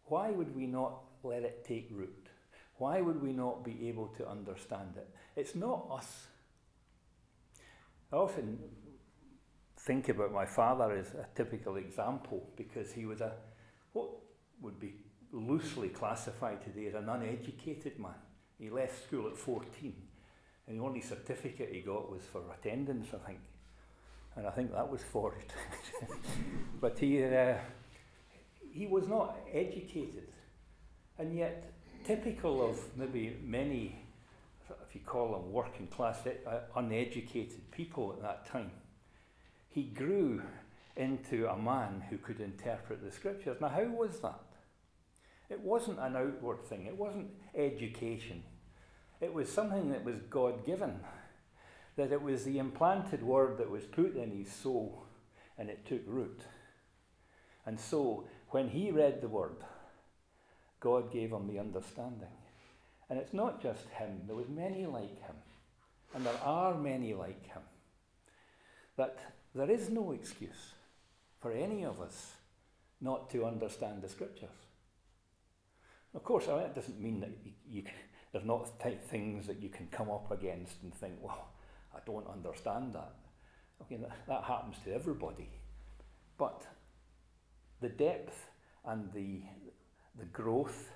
why 0.05 0.31
would 0.31 0.55
we 0.55 0.67
not 0.67 1.01
let 1.23 1.43
it 1.43 1.65
take 1.65 1.89
root? 1.91 2.27
Why 2.77 3.01
would 3.01 3.21
we 3.21 3.31
not 3.33 3.63
be 3.63 3.87
able 3.87 4.07
to 4.17 4.29
understand 4.29 4.93
it? 4.97 5.09
It's 5.37 5.53
not 5.53 5.87
us. 5.91 6.27
I 8.11 8.15
often 8.15 8.57
think 9.77 10.09
about 10.09 10.33
my 10.33 10.45
father 10.45 10.91
as 10.91 11.13
a 11.13 11.27
typical 11.35 11.75
example 11.75 12.49
because 12.57 12.91
he 12.91 13.05
was 13.05 13.21
a 13.21 13.33
what 13.93 14.09
would 14.61 14.79
be 14.79 14.95
loosely 15.31 15.89
classified 15.89 16.63
today 16.63 16.87
as 16.87 16.95
an 16.95 17.07
uneducated 17.07 17.99
man. 17.99 18.15
He 18.57 18.71
left 18.71 19.05
school 19.05 19.27
at 19.27 19.37
14 19.37 19.93
and 20.67 20.79
the 20.79 20.83
only 20.83 21.01
certificate 21.01 21.69
he 21.71 21.81
got 21.81 22.11
was 22.11 22.23
for 22.23 22.41
attendance, 22.51 23.09
I 23.13 23.27
think. 23.27 23.39
And 24.35 24.47
I 24.47 24.51
think 24.51 24.71
that 24.73 24.89
was 24.89 25.03
forged. 25.03 25.53
but 26.81 26.97
he, 26.97 27.23
uh, 27.23 27.55
he 28.71 28.87
was 28.87 29.07
not 29.07 29.37
educated. 29.53 30.29
And 31.19 31.35
yet, 31.35 31.71
typical 32.03 32.69
of 32.69 32.79
maybe 32.97 33.37
many, 33.43 34.06
if 34.87 34.95
you 34.95 35.01
call 35.05 35.33
them 35.33 35.51
working 35.51 35.87
class, 35.87 36.25
uh, 36.25 36.59
uneducated 36.75 37.71
people 37.71 38.13
at 38.13 38.21
that 38.21 38.45
time, 38.45 38.71
he 39.69 39.83
grew 39.83 40.41
into 40.95 41.47
a 41.47 41.57
man 41.57 42.03
who 42.09 42.17
could 42.17 42.39
interpret 42.39 43.03
the 43.03 43.11
scriptures. 43.11 43.57
Now, 43.61 43.69
how 43.69 43.83
was 43.83 44.19
that? 44.19 44.41
It 45.49 45.61
wasn't 45.61 45.99
an 45.99 46.15
outward 46.15 46.65
thing, 46.65 46.85
it 46.85 46.97
wasn't 46.97 47.29
education. 47.55 48.43
It 49.19 49.33
was 49.33 49.51
something 49.51 49.89
that 49.91 50.05
was 50.05 50.17
God 50.29 50.65
given. 50.65 50.99
That 51.95 52.11
it 52.11 52.21
was 52.21 52.43
the 52.43 52.59
implanted 52.59 53.23
word 53.23 53.57
that 53.57 53.71
was 53.71 53.85
put 53.85 54.15
in 54.15 54.31
his 54.31 54.51
soul 54.51 55.03
and 55.57 55.69
it 55.69 55.85
took 55.85 56.01
root. 56.05 56.41
And 57.65 57.79
so 57.79 58.27
when 58.49 58.69
he 58.69 58.91
read 58.91 59.21
the 59.21 59.27
word, 59.27 59.55
God 60.79 61.11
gave 61.11 61.31
him 61.31 61.47
the 61.47 61.59
understanding. 61.59 62.29
And 63.09 63.19
it's 63.19 63.33
not 63.33 63.61
just 63.61 63.87
him, 63.89 64.21
there 64.25 64.35
was 64.35 64.49
many 64.49 64.85
like 64.85 65.21
him. 65.21 65.35
And 66.13 66.25
there 66.25 66.39
are 66.43 66.75
many 66.75 67.13
like 67.13 67.45
him. 67.47 67.61
That 68.97 69.17
there 69.53 69.69
is 69.69 69.89
no 69.89 70.11
excuse 70.11 70.73
for 71.39 71.51
any 71.51 71.83
of 71.83 72.01
us 72.01 72.33
not 72.99 73.29
to 73.31 73.45
understand 73.45 74.01
the 74.01 74.09
scriptures. 74.09 74.49
Of 76.15 76.23
course, 76.23 76.47
that 76.47 76.73
doesn't 76.73 76.99
mean 76.99 77.19
that 77.19 77.29
you, 77.43 77.51
you, 77.69 77.83
there's 78.31 78.45
not 78.45 78.71
things 79.09 79.45
that 79.47 79.61
you 79.61 79.69
can 79.69 79.87
come 79.87 80.09
up 80.09 80.31
against 80.31 80.81
and 80.81 80.93
think, 80.93 81.15
well, 81.21 81.49
I 81.93 81.99
don't 82.05 82.27
understand 82.27 82.93
that. 82.93 83.13
Okay, 83.83 83.97
that, 83.97 84.11
that 84.27 84.43
happens 84.43 84.77
to 84.85 84.93
everybody. 84.93 85.49
But 86.37 86.63
the 87.81 87.89
depth 87.89 88.49
and 88.85 89.11
the, 89.13 89.41
the 90.17 90.25
growth 90.25 90.89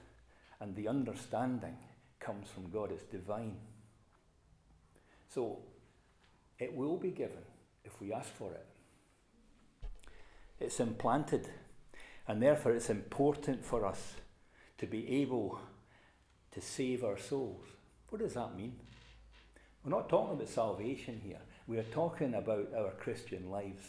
and 0.59 0.75
the 0.75 0.87
understanding 0.87 1.77
comes 2.21 2.47
from 2.49 2.69
God. 2.69 2.91
It's 2.91 3.03
divine. 3.03 3.57
So 5.27 5.59
it 6.59 6.73
will 6.73 6.97
be 6.97 7.11
given 7.11 7.43
if 7.83 7.99
we 7.99 8.13
ask 8.13 8.29
for 8.29 8.51
it. 8.53 8.65
It's 10.59 10.79
implanted, 10.79 11.49
and 12.27 12.41
therefore 12.41 12.73
it's 12.73 12.89
important 12.89 13.65
for 13.65 13.85
us 13.85 14.13
to 14.77 14.85
be 14.85 15.21
able 15.21 15.59
to 16.51 16.61
save 16.61 17.03
our 17.03 17.17
souls. 17.17 17.65
What 18.09 18.21
does 18.21 18.35
that 18.35 18.55
mean? 18.55 18.75
We're 19.83 19.91
not 19.91 20.07
talking 20.07 20.35
about 20.35 20.49
salvation 20.49 21.19
here. 21.23 21.39
We 21.65 21.77
are 21.79 21.83
talking 21.83 22.35
about 22.35 22.69
our 22.77 22.91
Christian 22.91 23.49
lives 23.49 23.83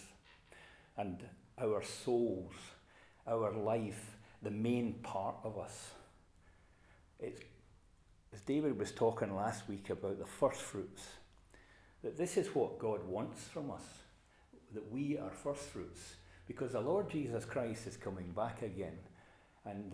and 0.97 1.23
our 1.61 1.83
souls 1.83 2.55
our 3.27 3.53
life, 3.53 4.17
the 4.43 4.51
main 4.51 4.95
part 5.03 5.37
of 5.45 5.59
us. 5.59 5.91
It's, 7.21 7.41
as 8.33 8.41
David 8.41 8.79
was 8.79 8.93
talking 8.93 9.35
last 9.35 9.69
week 9.69 9.91
about 9.91 10.19
the 10.19 10.27
first 10.27 10.61
fruits, 10.61 11.03
that 12.03 12.17
this 12.17 12.37
is 12.37 12.55
what 12.55 12.79
God 12.79 13.07
wants 13.07 13.43
from 13.45 13.71
us, 13.71 13.85
that 14.75 14.91
we 14.91 15.19
are 15.19 15.31
first 15.31 15.65
fruits, 15.65 16.17
because 16.47 16.73
the 16.73 16.81
Lord 16.81 17.11
Jesus 17.11 17.45
Christ 17.45 17.87
is 17.87 17.97
coming 17.97 18.31
back 18.35 18.63
again, 18.63 18.99
and 19.65 19.93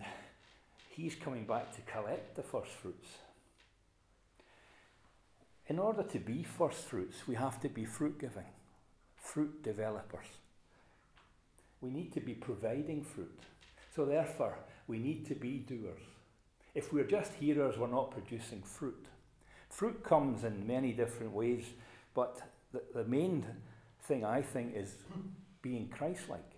He's 0.89 1.15
coming 1.15 1.45
back 1.45 1.73
to 1.75 1.81
collect 1.81 2.35
the 2.35 2.43
first 2.43 2.71
fruits. 2.71 3.07
In 5.67 5.77
order 5.77 6.03
to 6.03 6.19
be 6.19 6.43
first 6.43 6.85
fruits, 6.85 7.27
we 7.27 7.35
have 7.35 7.61
to 7.61 7.69
be 7.69 7.85
fruit 7.85 8.19
giving, 8.19 8.47
fruit 9.15 9.61
developers. 9.63 10.25
We 11.79 11.91
need 11.91 12.11
to 12.13 12.19
be 12.19 12.33
providing 12.33 13.03
fruit. 13.03 13.39
So, 13.95 14.05
therefore, 14.05 14.57
we 14.87 14.97
need 14.97 15.27
to 15.27 15.35
be 15.35 15.59
doers. 15.59 16.01
If 16.79 16.93
we're 16.93 17.03
just 17.03 17.33
hearers, 17.33 17.77
we're 17.77 17.87
not 17.87 18.11
producing 18.11 18.61
fruit. 18.61 19.05
Fruit 19.69 20.01
comes 20.01 20.45
in 20.45 20.65
many 20.65 20.93
different 20.93 21.33
ways, 21.33 21.65
but 22.13 22.41
the, 22.71 22.81
the 22.95 23.03
main 23.03 23.45
thing 24.03 24.23
I 24.23 24.41
think 24.41 24.77
is 24.77 24.95
being 25.61 25.89
Christ 25.89 26.29
like. 26.29 26.53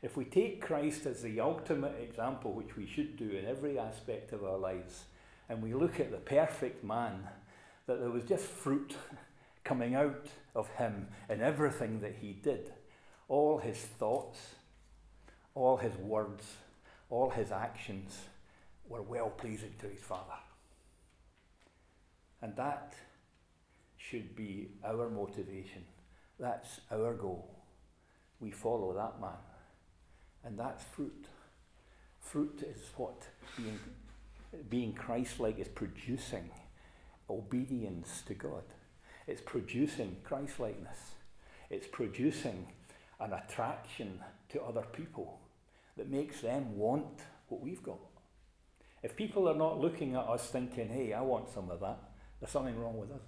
If 0.00 0.16
we 0.16 0.24
take 0.24 0.62
Christ 0.62 1.04
as 1.04 1.20
the 1.20 1.38
ultimate 1.38 2.00
example, 2.00 2.54
which 2.54 2.78
we 2.78 2.86
should 2.86 3.18
do 3.18 3.28
in 3.28 3.44
every 3.44 3.78
aspect 3.78 4.32
of 4.32 4.42
our 4.42 4.56
lives, 4.56 5.04
and 5.50 5.62
we 5.62 5.74
look 5.74 6.00
at 6.00 6.10
the 6.10 6.16
perfect 6.16 6.82
man, 6.82 7.28
that 7.84 8.00
there 8.00 8.10
was 8.10 8.24
just 8.24 8.46
fruit 8.46 8.96
coming 9.64 9.96
out 9.96 10.28
of 10.54 10.66
him 10.76 11.08
in 11.28 11.42
everything 11.42 12.00
that 12.00 12.16
he 12.22 12.32
did, 12.32 12.72
all 13.28 13.58
his 13.58 13.76
thoughts, 13.76 14.54
all 15.54 15.76
his 15.76 15.94
words, 15.98 16.46
all 17.10 17.28
his 17.28 17.52
actions 17.52 18.18
were 18.88 19.02
well 19.02 19.30
pleasing 19.30 19.74
to 19.80 19.86
his 19.86 20.00
Father. 20.00 20.38
And 22.40 22.54
that 22.56 22.94
should 23.96 24.34
be 24.36 24.68
our 24.84 25.08
motivation. 25.10 25.84
That's 26.38 26.80
our 26.90 27.14
goal. 27.14 27.50
We 28.40 28.50
follow 28.50 28.94
that 28.94 29.20
man. 29.20 29.38
And 30.44 30.58
that's 30.58 30.84
fruit. 30.84 31.26
Fruit 32.20 32.62
is 32.66 32.78
what 32.96 33.26
being, 33.56 33.78
being 34.70 34.92
Christ 34.92 35.40
like 35.40 35.58
is 35.58 35.68
producing 35.68 36.50
obedience 37.28 38.22
to 38.26 38.34
God. 38.34 38.62
It's 39.26 39.42
producing 39.42 40.16
Christ 40.24 40.58
likeness, 40.58 41.12
It's 41.68 41.86
producing 41.86 42.66
an 43.20 43.32
attraction 43.32 44.20
to 44.50 44.62
other 44.62 44.84
people 44.92 45.40
that 45.96 46.08
makes 46.08 46.40
them 46.40 46.78
want 46.78 47.20
what 47.48 47.60
we've 47.60 47.82
got. 47.82 47.98
If 49.02 49.16
people 49.16 49.48
are 49.48 49.54
not 49.54 49.80
looking 49.80 50.14
at 50.14 50.24
us 50.24 50.50
thinking, 50.50 50.88
hey, 50.88 51.12
I 51.12 51.20
want 51.20 51.48
some 51.52 51.70
of 51.70 51.80
that, 51.80 51.98
there's 52.40 52.50
something 52.50 52.78
wrong 52.78 52.98
with 52.98 53.10
us. 53.10 53.22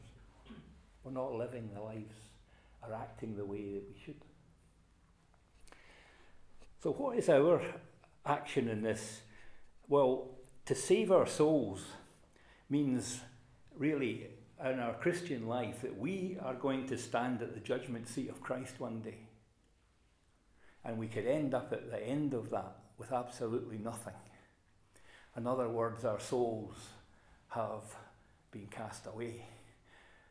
We're 1.05 1.13
not 1.13 1.35
living 1.35 1.71
the 1.75 1.81
lives 1.81 2.15
or 2.83 2.95
acting 2.95 3.37
the 3.37 3.45
way 3.45 3.75
that 3.75 3.83
we 3.89 4.01
should. 4.05 4.21
So, 6.83 6.93
what 6.93 7.19
is 7.19 7.29
our 7.29 7.63
action 8.25 8.69
in 8.69 8.83
this? 8.83 9.21
Well, 9.89 10.29
to 10.67 10.75
save 10.75 11.13
our 11.13 11.27
souls 11.27 11.85
means 12.69 13.21
really 13.77 14.29
in 14.65 14.79
our 14.79 14.95
Christian 14.95 15.47
life 15.47 15.83
that 15.83 15.99
we 15.99 16.39
are 16.43 16.55
going 16.55 16.87
to 16.87 16.99
stand 16.99 17.43
at 17.43 17.55
the 17.55 17.61
judgment 17.61 18.09
seat 18.09 18.29
of 18.29 18.41
Christ 18.41 18.79
one 18.79 19.01
day. 19.01 19.29
And 20.85 20.99
we 20.99 21.09
could 21.09 21.27
end 21.27 21.55
up 21.55 21.73
at 21.73 21.91
the 21.91 22.03
end 22.03 22.35
of 22.35 22.51
that 22.51 22.77
with 22.99 23.13
absolutely 23.13 23.79
nothing. 23.79 24.15
In 25.37 25.47
other 25.47 25.69
words, 25.69 26.05
our 26.05 26.21
souls 26.21 26.75
have 27.49 27.97
been 28.51 28.67
cast 28.67 29.07
away. 29.07 29.45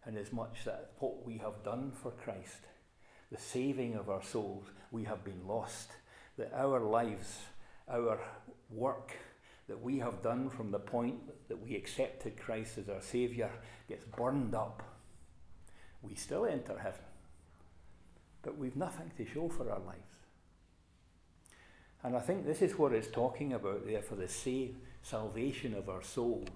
And 0.06 0.18
as 0.18 0.32
much 0.32 0.66
that 0.66 0.92
what 1.00 1.26
we 1.26 1.38
have 1.38 1.64
done 1.64 1.92
for 1.92 2.12
Christ, 2.12 2.62
the 3.32 3.40
saving 3.40 3.96
of 3.96 4.10
our 4.10 4.24
souls, 4.24 4.66
we 4.92 5.04
have 5.04 5.24
been 5.24 5.48
lost. 5.48 5.92
That 6.38 6.52
our 6.56 6.80
lives, 6.80 7.38
our 7.90 8.20
work 8.72 9.14
that 9.68 9.82
we 9.82 10.00
have 10.00 10.22
done 10.22 10.50
from 10.50 10.72
the 10.72 10.80
point 10.80 11.20
that 11.48 11.62
we 11.62 11.76
accepted 11.76 12.38
Christ 12.38 12.78
as 12.78 12.90
our 12.90 13.02
Saviour 13.02 13.52
gets 13.88 14.04
burned 14.04 14.56
up. 14.56 14.84
We 16.02 16.16
still 16.16 16.46
enter 16.46 16.78
heaven, 16.78 17.06
but 18.42 18.58
we've 18.58 18.76
nothing 18.76 19.12
to 19.18 19.26
show 19.26 19.48
for 19.50 19.70
our 19.70 19.80
lives. 19.80 20.00
And 22.04 22.16
I 22.16 22.20
think 22.20 22.46
this 22.46 22.62
is 22.62 22.78
what 22.78 22.94
it's 22.94 23.12
talking 23.12 23.54
about 23.54 23.86
there 23.86 24.02
for 24.02 24.16
the 24.16 24.28
save, 24.28 24.76
salvation 25.02 25.74
of 25.74 25.90
our 25.90 26.04
souls. 26.04 26.48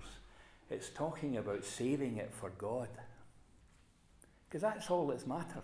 It's 0.70 0.90
talking 0.90 1.38
about 1.38 1.64
saving 1.66 2.18
it 2.18 2.32
for 2.34 2.50
God. 2.52 2.90
Because 4.48 4.62
that's 4.62 4.90
all 4.90 5.08
that 5.08 5.28
matters. 5.28 5.64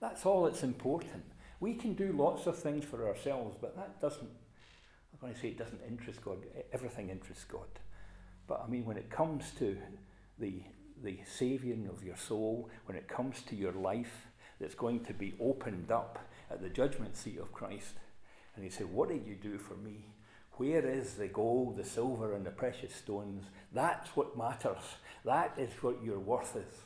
That's 0.00 0.24
all 0.24 0.44
that's 0.44 0.62
important. 0.62 1.24
We 1.60 1.74
can 1.74 1.92
do 1.94 2.12
lots 2.12 2.46
of 2.46 2.56
things 2.56 2.84
for 2.84 3.06
ourselves, 3.06 3.56
but 3.60 3.76
that 3.76 4.00
doesn't, 4.00 4.22
I'm 4.22 5.18
going 5.20 5.34
to 5.34 5.38
say 5.38 5.48
it 5.48 5.58
doesn't 5.58 5.80
interest 5.86 6.22
God. 6.22 6.38
Everything 6.72 7.10
interests 7.10 7.44
God. 7.44 7.68
But 8.46 8.62
I 8.66 8.70
mean, 8.70 8.86
when 8.86 8.96
it 8.96 9.10
comes 9.10 9.52
to 9.58 9.76
the, 10.38 10.62
the 11.02 11.18
saving 11.26 11.88
of 11.92 12.02
your 12.02 12.16
soul, 12.16 12.70
when 12.86 12.96
it 12.96 13.08
comes 13.08 13.42
to 13.42 13.56
your 13.56 13.72
life 13.72 14.26
that's 14.58 14.74
going 14.74 15.04
to 15.04 15.12
be 15.12 15.34
opened 15.40 15.92
up 15.92 16.18
at 16.50 16.62
the 16.62 16.68
judgment 16.68 17.16
seat 17.16 17.38
of 17.38 17.52
Christ, 17.52 17.94
and 18.56 18.64
he 18.64 18.70
said, 18.70 18.92
What 18.92 19.08
did 19.08 19.26
you 19.26 19.36
do 19.36 19.58
for 19.58 19.74
me? 19.74 20.06
Where 20.60 20.86
is 20.86 21.14
the 21.14 21.26
gold, 21.26 21.78
the 21.78 21.84
silver, 21.84 22.34
and 22.34 22.44
the 22.44 22.50
precious 22.50 22.94
stones? 22.94 23.44
That's 23.72 24.14
what 24.14 24.36
matters. 24.36 24.82
That 25.24 25.54
is 25.56 25.70
what 25.80 26.04
your 26.04 26.18
worth 26.18 26.54
is. 26.54 26.80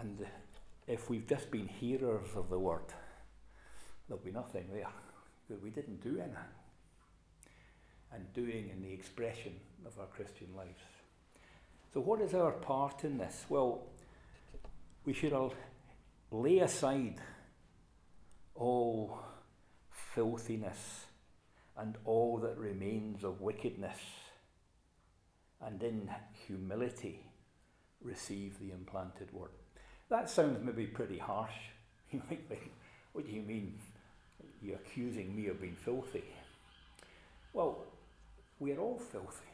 And 0.00 0.26
if 0.88 1.08
we've 1.08 1.28
just 1.28 1.48
been 1.52 1.68
hearers 1.68 2.26
of 2.34 2.50
the 2.50 2.58
word, 2.58 2.92
there'll 4.08 4.24
be 4.24 4.32
nothing 4.32 4.64
there. 4.72 4.88
We 5.62 5.70
didn't 5.70 6.02
do 6.02 6.18
anything. 6.18 6.34
And 8.12 8.32
doing 8.34 8.70
in 8.70 8.82
the 8.82 8.92
expression 8.92 9.52
of 9.86 9.96
our 10.00 10.06
Christian 10.06 10.48
lives. 10.56 10.82
So, 11.94 12.00
what 12.00 12.20
is 12.20 12.34
our 12.34 12.50
part 12.50 13.04
in 13.04 13.16
this? 13.16 13.44
Well, 13.48 13.86
we 15.04 15.12
should 15.12 15.32
all 15.32 15.54
lay 16.32 16.58
aside 16.58 17.20
all 18.56 19.20
filthiness 20.16 21.04
and 21.78 21.96
all 22.04 22.38
that 22.38 22.58
remains 22.58 23.24
of 23.24 23.40
wickedness, 23.40 23.98
and 25.64 25.82
in 25.82 26.10
humility 26.46 27.24
receive 28.02 28.58
the 28.58 28.72
implanted 28.72 29.32
word. 29.32 29.50
That 30.10 30.28
sounds 30.28 30.58
maybe 30.62 30.86
pretty 30.86 31.18
harsh. 31.18 31.50
You 32.10 32.22
might 32.30 32.48
think, 32.48 32.72
what 33.12 33.26
do 33.26 33.32
you 33.32 33.42
mean? 33.42 33.78
You're 34.62 34.76
accusing 34.76 35.36
me 35.36 35.48
of 35.48 35.60
being 35.60 35.76
filthy. 35.76 36.24
Well, 37.52 37.84
we're 38.58 38.78
all 38.78 38.98
filthy. 38.98 39.44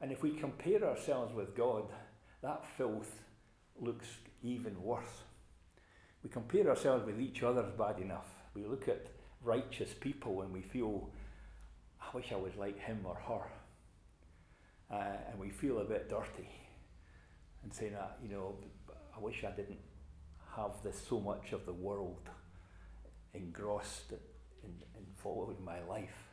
And 0.00 0.12
if 0.12 0.22
we 0.22 0.30
compare 0.30 0.84
ourselves 0.84 1.34
with 1.34 1.56
God, 1.56 1.84
that 2.42 2.64
filth 2.76 3.10
looks 3.80 4.06
even 4.44 4.80
worse. 4.80 5.24
We 6.22 6.30
compare 6.30 6.68
ourselves 6.68 7.04
with 7.04 7.20
each 7.20 7.42
other 7.42 7.64
bad 7.76 7.98
enough. 7.98 8.28
We 8.54 8.64
look 8.64 8.86
at 8.86 9.06
righteous 9.44 9.90
people 9.98 10.42
and 10.42 10.52
we 10.52 10.62
feel, 10.62 11.08
I 12.00 12.14
wish 12.14 12.32
I 12.32 12.36
was 12.36 12.52
like 12.56 12.78
him 12.78 13.00
or 13.04 13.14
her. 13.14 14.94
Uh, 14.94 15.30
and 15.30 15.38
we 15.38 15.50
feel 15.50 15.78
a 15.78 15.84
bit 15.84 16.08
dirty 16.08 16.48
and 17.62 17.72
saying 17.72 17.92
that, 17.92 18.18
you 18.22 18.28
know, 18.28 18.54
I 19.16 19.20
wish 19.20 19.44
I 19.44 19.50
didn't 19.50 19.80
have 20.56 20.72
this 20.82 21.00
so 21.08 21.20
much 21.20 21.52
of 21.52 21.64
the 21.64 21.72
world 21.72 22.28
engrossed 23.34 24.12
in, 24.62 24.70
in 24.96 25.06
following 25.22 25.64
my 25.64 25.80
life. 25.88 26.28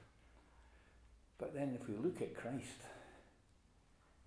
But 1.38 1.54
then 1.54 1.78
if 1.80 1.88
we 1.88 1.96
look 1.96 2.22
at 2.22 2.36
Christ, 2.36 2.84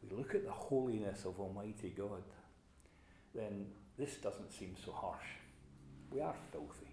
we 0.03 0.17
look 0.17 0.35
at 0.35 0.45
the 0.45 0.51
holiness 0.51 1.25
of 1.25 1.39
Almighty 1.39 1.93
God, 1.97 2.23
then 3.35 3.67
this 3.99 4.17
doesn't 4.17 4.53
seem 4.53 4.75
so 4.85 4.93
harsh. 4.93 5.27
We 6.11 6.21
are 6.21 6.35
filthy. 6.51 6.92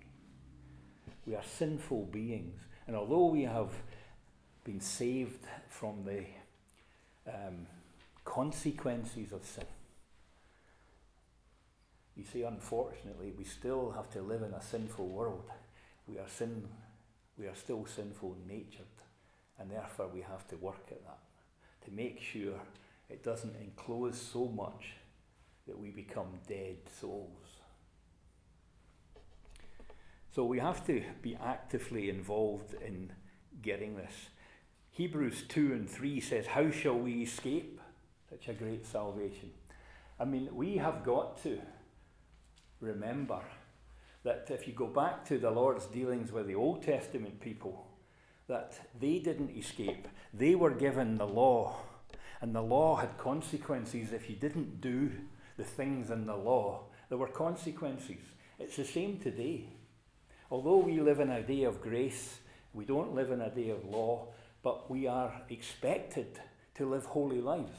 We 1.30 1.36
are 1.36 1.44
sinful 1.44 2.06
beings. 2.06 2.60
And 2.88 2.96
although 2.96 3.28
we 3.28 3.44
have 3.44 3.70
been 4.64 4.82
saved 4.82 5.46
from 5.68 6.04
the 6.04 6.26
um, 7.32 7.68
consequences 8.26 9.32
of 9.32 9.46
sin, 9.46 9.68
you 12.18 12.26
see, 12.26 12.42
unfortunately, 12.42 13.32
we 13.38 13.44
still 13.44 13.92
have 13.92 14.10
to 14.14 14.24
live 14.24 14.42
in 14.42 14.56
a 14.56 14.62
sinful 14.62 15.08
world. 15.08 15.52
We 16.08 16.18
are 16.18 16.28
sin, 16.28 16.68
we 17.38 17.46
are 17.46 17.56
still 17.56 17.86
sinful 17.86 18.36
natured, 18.48 18.88
and 19.60 19.70
therefore 19.70 20.08
we 20.12 20.22
have 20.22 20.48
to 20.48 20.58
work 20.58 20.88
at 20.90 21.06
that 21.06 21.20
to 21.86 21.92
make 21.92 22.20
sure 22.20 22.60
it 23.08 23.24
doesn't 23.24 23.56
enclose 23.62 24.20
so 24.20 24.48
much 24.48 24.96
that 25.68 25.78
we 25.78 25.92
become 25.92 26.40
dead 26.48 26.78
souls. 27.00 27.60
So 30.32 30.46
we 30.46 30.60
have 30.60 30.86
to 30.88 31.04
be 31.22 31.38
actively 31.44 32.10
involved 32.10 32.76
in 32.86 33.12
getting 33.62 33.96
this. 33.96 34.14
Hebrews 34.92 35.44
2 35.48 35.74
and 35.74 35.90
3 35.90 36.20
says, 36.20 36.48
How 36.48 36.70
shall 36.72 36.98
we 36.98 37.24
escape 37.24 37.80
such 38.30 38.48
a 38.48 38.54
great 38.54 38.86
salvation? 38.86 39.52
I 40.20 40.26
mean, 40.26 40.50
we 40.54 40.78
have 40.78 41.04
got 41.04 41.42
to 41.44 41.60
remember 42.80 43.40
that 44.24 44.48
if 44.50 44.68
you 44.68 44.74
go 44.74 44.88
back 44.88 45.26
to 45.26 45.38
the 45.38 45.50
Lord's 45.50 45.86
dealings 45.86 46.32
with 46.32 46.48
the 46.48 46.56
Old 46.56 46.84
Testament 46.84 47.40
people, 47.40 47.88
that 48.48 48.74
they 49.00 49.20
didn't 49.20 49.56
escape. 49.58 50.08
They 50.34 50.56
were 50.56 50.72
given 50.72 51.18
the 51.18 51.28
law, 51.28 51.78
and 52.42 52.54
the 52.54 52.62
law 52.62 52.98
had 52.98 53.18
consequences 53.18 54.12
if 54.12 54.30
you 54.30 54.36
didn't 54.36 54.82
do 54.82 55.12
the 55.58 55.64
things 55.64 56.10
in 56.10 56.26
the 56.26 56.36
law. 56.36 56.84
There 57.08 57.18
were 57.18 57.28
consequences. 57.28 58.22
It's 58.60 58.76
the 58.76 58.86
same 58.86 59.20
today. 59.20 59.70
Although 60.52 60.78
we 60.78 61.00
live 61.00 61.20
in 61.20 61.30
a 61.30 61.42
day 61.42 61.64
of 61.64 61.82
grace, 61.82 62.40
we 62.74 62.86
don't 62.86 63.14
live 63.14 63.32
in 63.32 63.42
a 63.42 63.50
day 63.50 63.70
of 63.70 63.86
law, 63.86 64.28
but 64.64 64.90
we 64.90 65.08
are 65.08 65.42
expected 65.50 66.40
to 66.76 66.86
live 66.90 67.06
holy 67.06 67.42
lives. 67.42 67.78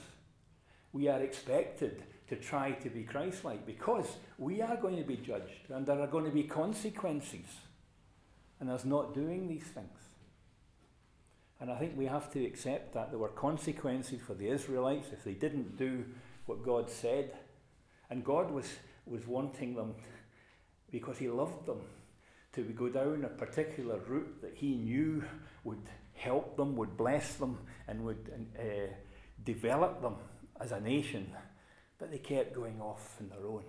We 0.92 1.08
are 1.08 1.20
expected 1.20 2.02
to 2.28 2.36
try 2.36 2.72
to 2.72 2.88
be 2.88 3.02
Christ 3.02 3.44
like 3.44 3.66
because 3.66 4.06
we 4.38 4.62
are 4.62 4.76
going 4.76 4.96
to 4.96 5.02
be 5.02 5.16
judged 5.16 5.70
and 5.70 5.84
there 5.84 6.00
are 6.00 6.06
going 6.06 6.24
to 6.24 6.30
be 6.30 6.44
consequences 6.44 7.46
and 8.60 8.70
us 8.70 8.84
not 8.84 9.14
doing 9.14 9.48
these 9.48 9.64
things. 9.64 9.98
And 11.60 11.70
I 11.70 11.76
think 11.76 11.96
we 11.96 12.06
have 12.06 12.32
to 12.32 12.44
accept 12.44 12.94
that 12.94 13.10
there 13.10 13.18
were 13.18 13.28
consequences 13.28 14.20
for 14.22 14.34
the 14.34 14.48
Israelites 14.48 15.08
if 15.12 15.24
they 15.24 15.34
didn't 15.34 15.76
do 15.76 16.04
what 16.46 16.64
God 16.64 16.90
said. 16.90 17.32
And 18.08 18.24
God 18.24 18.50
was, 18.50 18.66
was 19.06 19.26
wanting 19.26 19.74
them, 19.74 19.94
because 20.90 21.18
He 21.18 21.28
loved 21.28 21.66
them, 21.66 21.80
to 22.52 22.62
go 22.62 22.88
down 22.88 23.24
a 23.24 23.28
particular 23.28 23.98
route 23.98 24.40
that 24.42 24.54
He 24.56 24.74
knew 24.76 25.24
would 25.64 25.82
help 26.14 26.56
them, 26.56 26.76
would 26.76 26.96
bless 26.96 27.34
them, 27.34 27.58
and 27.88 28.04
would 28.04 28.30
uh, 28.58 28.92
develop 29.44 30.02
them 30.02 30.16
as 30.60 30.72
a 30.72 30.80
nation. 30.80 31.30
But 31.98 32.10
they 32.10 32.18
kept 32.18 32.54
going 32.54 32.80
off 32.80 33.16
on 33.20 33.28
their 33.28 33.46
own. 33.46 33.64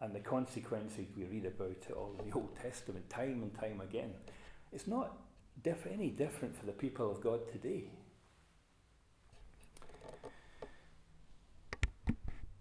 And 0.00 0.14
the 0.14 0.20
consequences 0.20 1.06
we 1.16 1.24
read 1.24 1.46
about 1.46 1.70
it 1.88 1.92
all 1.94 2.14
in 2.18 2.30
the 2.30 2.36
Old 2.36 2.56
Testament, 2.56 3.10
time 3.10 3.42
and 3.42 3.54
time 3.54 3.80
again. 3.80 4.12
It's 4.72 4.86
not 4.86 5.16
diff- 5.62 5.86
any 5.86 6.10
different 6.10 6.56
for 6.56 6.66
the 6.66 6.72
people 6.72 7.10
of 7.10 7.20
God 7.20 7.40
today. 7.50 7.90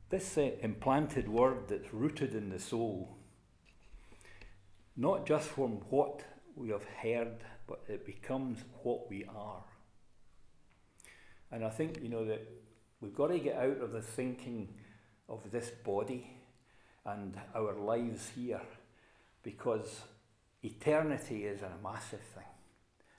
This 0.09 0.37
uh, 0.37 0.51
implanted 0.61 1.29
word 1.29 1.67
that's 1.67 1.93
rooted 1.93 2.33
in 2.33 2.49
the 2.49 2.59
soul, 2.59 3.18
not 4.99 5.25
just 5.25 5.47
from 5.47 5.77
what 5.89 6.21
we 6.55 6.69
have 6.69 6.83
heard, 6.83 7.37
but 7.67 7.79
it 7.87 8.05
becomes 8.05 8.59
what 8.83 9.09
we 9.09 9.25
are. 9.33 9.63
And 11.51 11.63
I 11.63 11.69
think, 11.69 11.99
you 12.03 12.09
know, 12.09 12.25
that 12.25 12.45
we've 12.99 13.15
got 13.15 13.27
to 13.27 13.39
get 13.39 13.55
out 13.55 13.79
of 13.79 13.93
the 13.93 14.01
thinking 14.01 14.67
of 15.29 15.51
this 15.51 15.69
body 15.69 16.29
and 17.05 17.37
our 17.55 17.73
lives 17.75 18.31
here 18.35 18.59
because 19.41 20.01
eternity 20.63 21.45
is 21.45 21.61
a 21.61 21.71
massive 21.81 22.19
thing. 22.19 22.43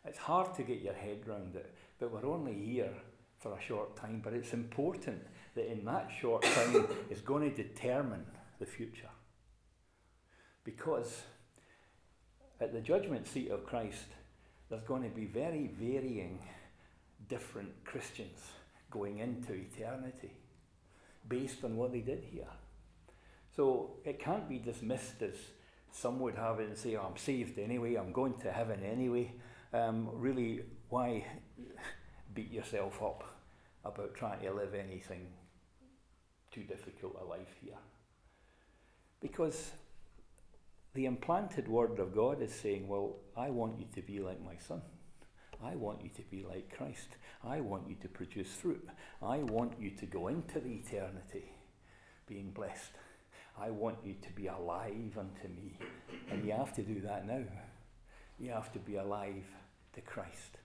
It's 0.04 0.18
hard 0.18 0.54
to 0.56 0.62
get 0.62 0.82
your 0.82 0.92
head 0.92 1.20
around 1.26 1.56
it, 1.56 1.74
but 1.98 2.12
we're 2.12 2.30
only 2.30 2.62
here 2.62 2.92
for 3.38 3.56
a 3.56 3.62
short 3.62 3.96
time. 3.96 4.20
But 4.22 4.34
it's 4.34 4.52
important 4.52 5.22
that 5.54 5.72
in 5.72 5.86
that 5.86 6.10
short 6.20 6.42
time 6.42 6.86
is 7.10 7.22
going 7.22 7.50
to 7.50 7.56
determine 7.56 8.26
the 8.58 8.66
future. 8.66 9.08
Because 10.62 11.22
at 12.60 12.72
the 12.72 12.80
judgment 12.80 13.26
seat 13.26 13.50
of 13.50 13.64
Christ, 13.64 14.06
there's 14.68 14.82
going 14.84 15.02
to 15.02 15.08
be 15.08 15.24
very 15.24 15.70
varying, 15.78 16.38
different 17.28 17.84
Christians 17.84 18.38
going 18.90 19.18
into 19.18 19.54
eternity 19.54 20.32
based 21.28 21.64
on 21.64 21.76
what 21.76 21.92
they 21.92 22.00
did 22.00 22.24
here. 22.30 22.48
So 23.56 23.96
it 24.04 24.20
can't 24.20 24.48
be 24.48 24.58
dismissed 24.58 25.22
as 25.22 25.34
some 25.92 26.20
would 26.20 26.36
have 26.36 26.60
it 26.60 26.68
and 26.68 26.78
say, 26.78 26.96
oh, 26.96 27.06
I'm 27.10 27.16
saved 27.16 27.58
anyway, 27.58 27.94
I'm 27.96 28.12
going 28.12 28.34
to 28.40 28.52
heaven 28.52 28.80
anyway. 28.84 29.32
Um, 29.72 30.08
really, 30.12 30.62
why 30.88 31.24
beat 32.34 32.50
yourself 32.50 33.02
up 33.02 33.24
about 33.84 34.14
trying 34.14 34.40
to 34.40 34.52
live 34.52 34.74
anything 34.74 35.26
too 36.52 36.62
difficult 36.62 37.16
a 37.20 37.24
life 37.24 37.56
here? 37.60 37.78
Because 39.20 39.72
the 40.94 41.06
implanted 41.06 41.68
word 41.68 41.98
of 41.98 42.14
God 42.14 42.42
is 42.42 42.52
saying, 42.52 42.88
Well, 42.88 43.16
I 43.36 43.50
want 43.50 43.78
you 43.78 43.86
to 43.94 44.02
be 44.02 44.20
like 44.20 44.44
my 44.44 44.56
son. 44.66 44.82
I 45.62 45.76
want 45.76 46.02
you 46.02 46.10
to 46.16 46.22
be 46.22 46.42
like 46.42 46.74
Christ. 46.76 47.16
I 47.44 47.60
want 47.60 47.88
you 47.88 47.96
to 48.02 48.08
produce 48.08 48.48
fruit. 48.48 48.88
I 49.22 49.38
want 49.38 49.74
you 49.78 49.90
to 49.90 50.06
go 50.06 50.28
into 50.28 50.58
the 50.58 50.70
eternity 50.70 51.52
being 52.26 52.50
blessed. 52.50 52.92
I 53.60 53.70
want 53.70 53.98
you 54.04 54.14
to 54.22 54.32
be 54.32 54.46
alive 54.46 55.18
unto 55.18 55.48
me. 55.48 55.78
And 56.30 56.44
you 56.44 56.52
have 56.52 56.74
to 56.76 56.82
do 56.82 57.00
that 57.02 57.26
now. 57.26 57.44
You 58.38 58.50
have 58.52 58.72
to 58.72 58.78
be 58.78 58.96
alive 58.96 59.44
to 59.94 60.00
Christ. 60.00 60.56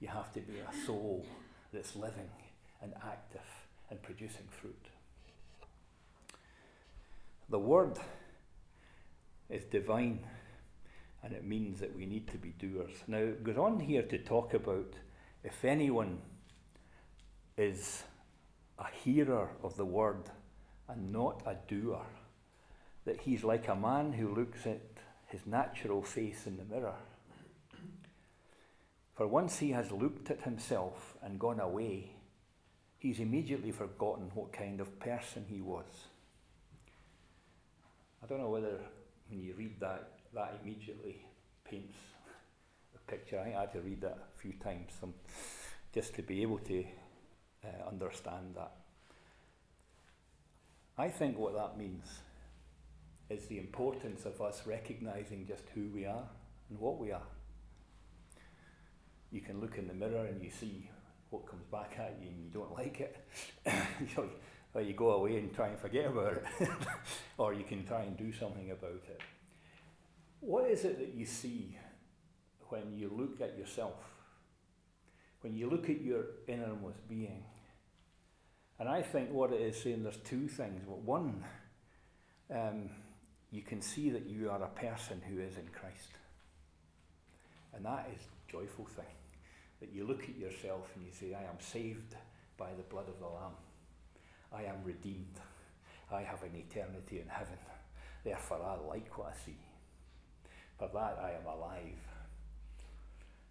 You 0.00 0.08
have 0.08 0.30
to 0.34 0.40
be 0.40 0.54
a 0.58 0.86
soul 0.86 1.24
that's 1.72 1.96
living 1.96 2.28
and 2.82 2.92
active 3.02 3.40
and 3.90 4.02
producing 4.02 4.46
fruit. 4.60 4.88
The 7.48 7.58
word 7.58 7.98
is 9.54 9.64
divine 9.64 10.20
and 11.22 11.32
it 11.32 11.44
means 11.44 11.80
that 11.80 11.96
we 11.96 12.04
need 12.04 12.28
to 12.28 12.36
be 12.36 12.50
doers. 12.50 12.92
Now, 13.06 13.18
it 13.18 13.42
goes 13.42 13.56
on 13.56 13.80
here 13.80 14.02
to 14.02 14.18
talk 14.18 14.52
about 14.52 14.92
if 15.42 15.64
anyone 15.64 16.18
is 17.56 18.02
a 18.78 18.86
hearer 19.02 19.48
of 19.62 19.76
the 19.76 19.86
word 19.86 20.30
and 20.86 21.12
not 21.12 21.42
a 21.46 21.56
doer, 21.66 22.04
that 23.06 23.22
he's 23.22 23.42
like 23.42 23.68
a 23.68 23.74
man 23.74 24.12
who 24.12 24.34
looks 24.34 24.66
at 24.66 24.82
his 25.28 25.46
natural 25.46 26.02
face 26.02 26.46
in 26.46 26.58
the 26.58 26.64
mirror. 26.64 26.96
For 29.14 29.26
once 29.26 29.58
he 29.58 29.70
has 29.70 29.90
looked 29.90 30.30
at 30.30 30.42
himself 30.42 31.16
and 31.22 31.38
gone 31.38 31.60
away, 31.60 32.10
he's 32.98 33.20
immediately 33.20 33.70
forgotten 33.70 34.30
what 34.34 34.52
kind 34.52 34.80
of 34.80 34.98
person 34.98 35.46
he 35.48 35.62
was. 35.62 35.86
I 38.22 38.26
don't 38.26 38.40
know 38.40 38.50
whether 38.50 38.80
when 39.28 39.42
you 39.42 39.54
read 39.54 39.80
that 39.80 40.10
that 40.34 40.58
immediately 40.62 41.24
paints 41.64 41.96
a 42.94 43.10
picture. 43.10 43.40
I 43.40 43.60
had 43.60 43.72
to 43.72 43.80
read 43.80 44.00
that 44.02 44.18
a 44.36 44.40
few 44.40 44.52
times 44.54 44.92
some, 45.00 45.14
just 45.92 46.14
to 46.14 46.22
be 46.22 46.42
able 46.42 46.58
to 46.58 46.84
uh, 47.64 47.88
understand 47.88 48.54
that. 48.56 48.72
I 50.96 51.08
think 51.08 51.38
what 51.38 51.54
that 51.54 51.78
means 51.78 52.06
is 53.30 53.46
the 53.46 53.58
importance 53.58 54.26
of 54.26 54.40
us 54.40 54.62
recognizing 54.66 55.46
just 55.46 55.64
who 55.74 55.88
we 55.92 56.04
are 56.04 56.24
and 56.70 56.78
what 56.78 56.98
we 56.98 57.10
are. 57.10 57.26
You 59.32 59.40
can 59.40 59.60
look 59.60 59.78
in 59.78 59.88
the 59.88 59.94
mirror 59.94 60.26
and 60.26 60.42
you 60.42 60.50
see 60.50 60.88
what 61.30 61.46
comes 61.46 61.66
back 61.66 61.96
at 61.98 62.16
you 62.22 62.28
and 62.28 62.44
you 62.44 62.50
don't 62.50 62.72
like 62.72 63.00
it. 63.00 63.16
or 64.74 64.82
you 64.82 64.92
go 64.92 65.12
away 65.12 65.36
and 65.38 65.54
try 65.54 65.68
and 65.68 65.78
forget 65.78 66.06
about 66.06 66.42
it. 66.60 66.68
or 67.38 67.54
you 67.54 67.64
can 67.64 67.86
try 67.86 68.02
and 68.02 68.16
do 68.16 68.32
something 68.32 68.70
about 68.72 69.02
it. 69.08 69.20
What 70.40 70.68
is 70.68 70.84
it 70.84 70.98
that 70.98 71.14
you 71.14 71.24
see 71.24 71.78
when 72.68 72.96
you 72.96 73.10
look 73.14 73.40
at 73.40 73.56
yourself? 73.56 73.94
When 75.40 75.54
you 75.54 75.70
look 75.70 75.88
at 75.88 76.00
your 76.00 76.24
innermost 76.48 77.08
being? 77.08 77.44
And 78.78 78.88
I 78.88 79.02
think 79.02 79.30
what 79.30 79.52
it 79.52 79.60
is 79.60 79.80
saying, 79.80 80.02
there's 80.02 80.16
two 80.16 80.48
things. 80.48 80.82
Well, 80.86 81.00
one, 81.04 81.44
um, 82.50 82.90
you 83.52 83.62
can 83.62 83.80
see 83.80 84.10
that 84.10 84.26
you 84.26 84.50
are 84.50 84.62
a 84.62 84.68
person 84.68 85.22
who 85.28 85.40
is 85.40 85.56
in 85.56 85.68
Christ. 85.68 86.10
And 87.72 87.84
that 87.84 88.10
is 88.14 88.22
a 88.22 88.52
joyful 88.52 88.86
thing. 88.86 89.04
That 89.80 89.92
you 89.92 90.04
look 90.04 90.24
at 90.24 90.36
yourself 90.36 90.90
and 90.96 91.04
you 91.04 91.12
say, 91.12 91.34
I 91.34 91.42
am 91.42 91.60
saved 91.60 92.16
by 92.56 92.70
the 92.76 92.82
blood 92.82 93.08
of 93.08 93.20
the 93.20 93.26
Lamb. 93.26 93.52
I 94.54 94.62
am 94.62 94.76
redeemed. 94.84 95.40
I 96.12 96.22
have 96.22 96.42
an 96.42 96.54
eternity 96.54 97.20
in 97.20 97.28
heaven. 97.28 97.58
Therefore, 98.22 98.60
I 98.64 98.88
like 98.88 99.16
what 99.18 99.34
I 99.34 99.44
see. 99.44 99.56
For 100.78 100.88
that 100.92 101.18
I 101.22 101.32
am 101.32 101.46
alive. 101.46 101.98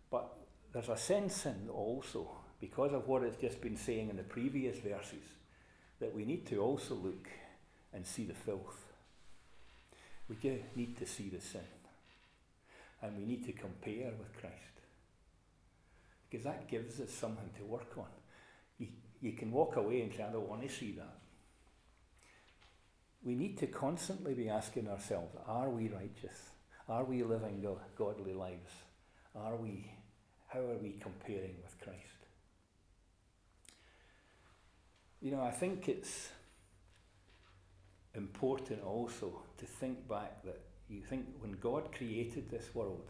But 0.09 0.33
there's 0.71 0.89
a 0.89 0.97
sense 0.97 1.45
in 1.45 1.69
also, 1.69 2.29
because 2.59 2.93
of 2.93 3.07
what 3.07 3.23
it's 3.23 3.39
just 3.41 3.61
been 3.61 3.77
saying 3.77 4.09
in 4.09 4.17
the 4.17 4.23
previous 4.23 4.77
verses, 4.77 5.23
that 5.99 6.13
we 6.13 6.25
need 6.25 6.45
to 6.47 6.57
also 6.57 6.95
look 6.95 7.27
and 7.93 8.05
see 8.05 8.25
the 8.25 8.33
filth. 8.33 8.85
We 10.29 10.35
do 10.35 10.59
need 10.75 10.97
to 10.97 11.05
see 11.05 11.29
the 11.29 11.41
sin. 11.41 11.61
And 13.01 13.17
we 13.17 13.25
need 13.25 13.45
to 13.45 13.51
compare 13.51 14.11
with 14.17 14.33
Christ. 14.39 14.55
Because 16.29 16.45
that 16.45 16.69
gives 16.69 16.99
us 16.99 17.11
something 17.11 17.49
to 17.57 17.65
work 17.65 17.97
on. 17.97 18.05
You, 19.23 19.31
can 19.31 19.51
walk 19.53 19.77
away 19.77 20.01
and 20.01 20.13
say, 20.13 20.21
I 20.21 20.31
don't 20.33 20.49
want 20.49 20.61
to 20.63 20.69
see 20.69 20.91
that. 20.97 21.17
We 23.23 23.35
need 23.35 23.57
to 23.59 23.67
constantly 23.67 24.33
be 24.33 24.49
asking 24.49 24.89
ourselves, 24.89 25.33
are 25.47 25.69
we 25.69 25.87
righteous? 25.87 26.37
Are 26.89 27.05
we 27.05 27.23
living 27.23 27.65
godly 27.97 28.33
lives? 28.33 28.71
Are 29.33 29.55
we, 29.55 29.89
how 30.49 30.59
are 30.59 30.77
we 30.77 30.97
comparing 30.99 31.55
with 31.63 31.79
Christ? 31.81 31.99
You 35.21 35.31
know, 35.31 35.41
I 35.41 35.51
think 35.51 35.87
it's 35.87 36.27
important 38.15 38.83
also 38.83 39.41
to 39.57 39.65
think 39.65 40.05
back 40.09 40.43
that 40.43 40.59
you 40.89 41.01
think 41.01 41.27
when 41.39 41.53
God 41.53 41.93
created 41.95 42.51
this 42.51 42.75
world, 42.75 43.09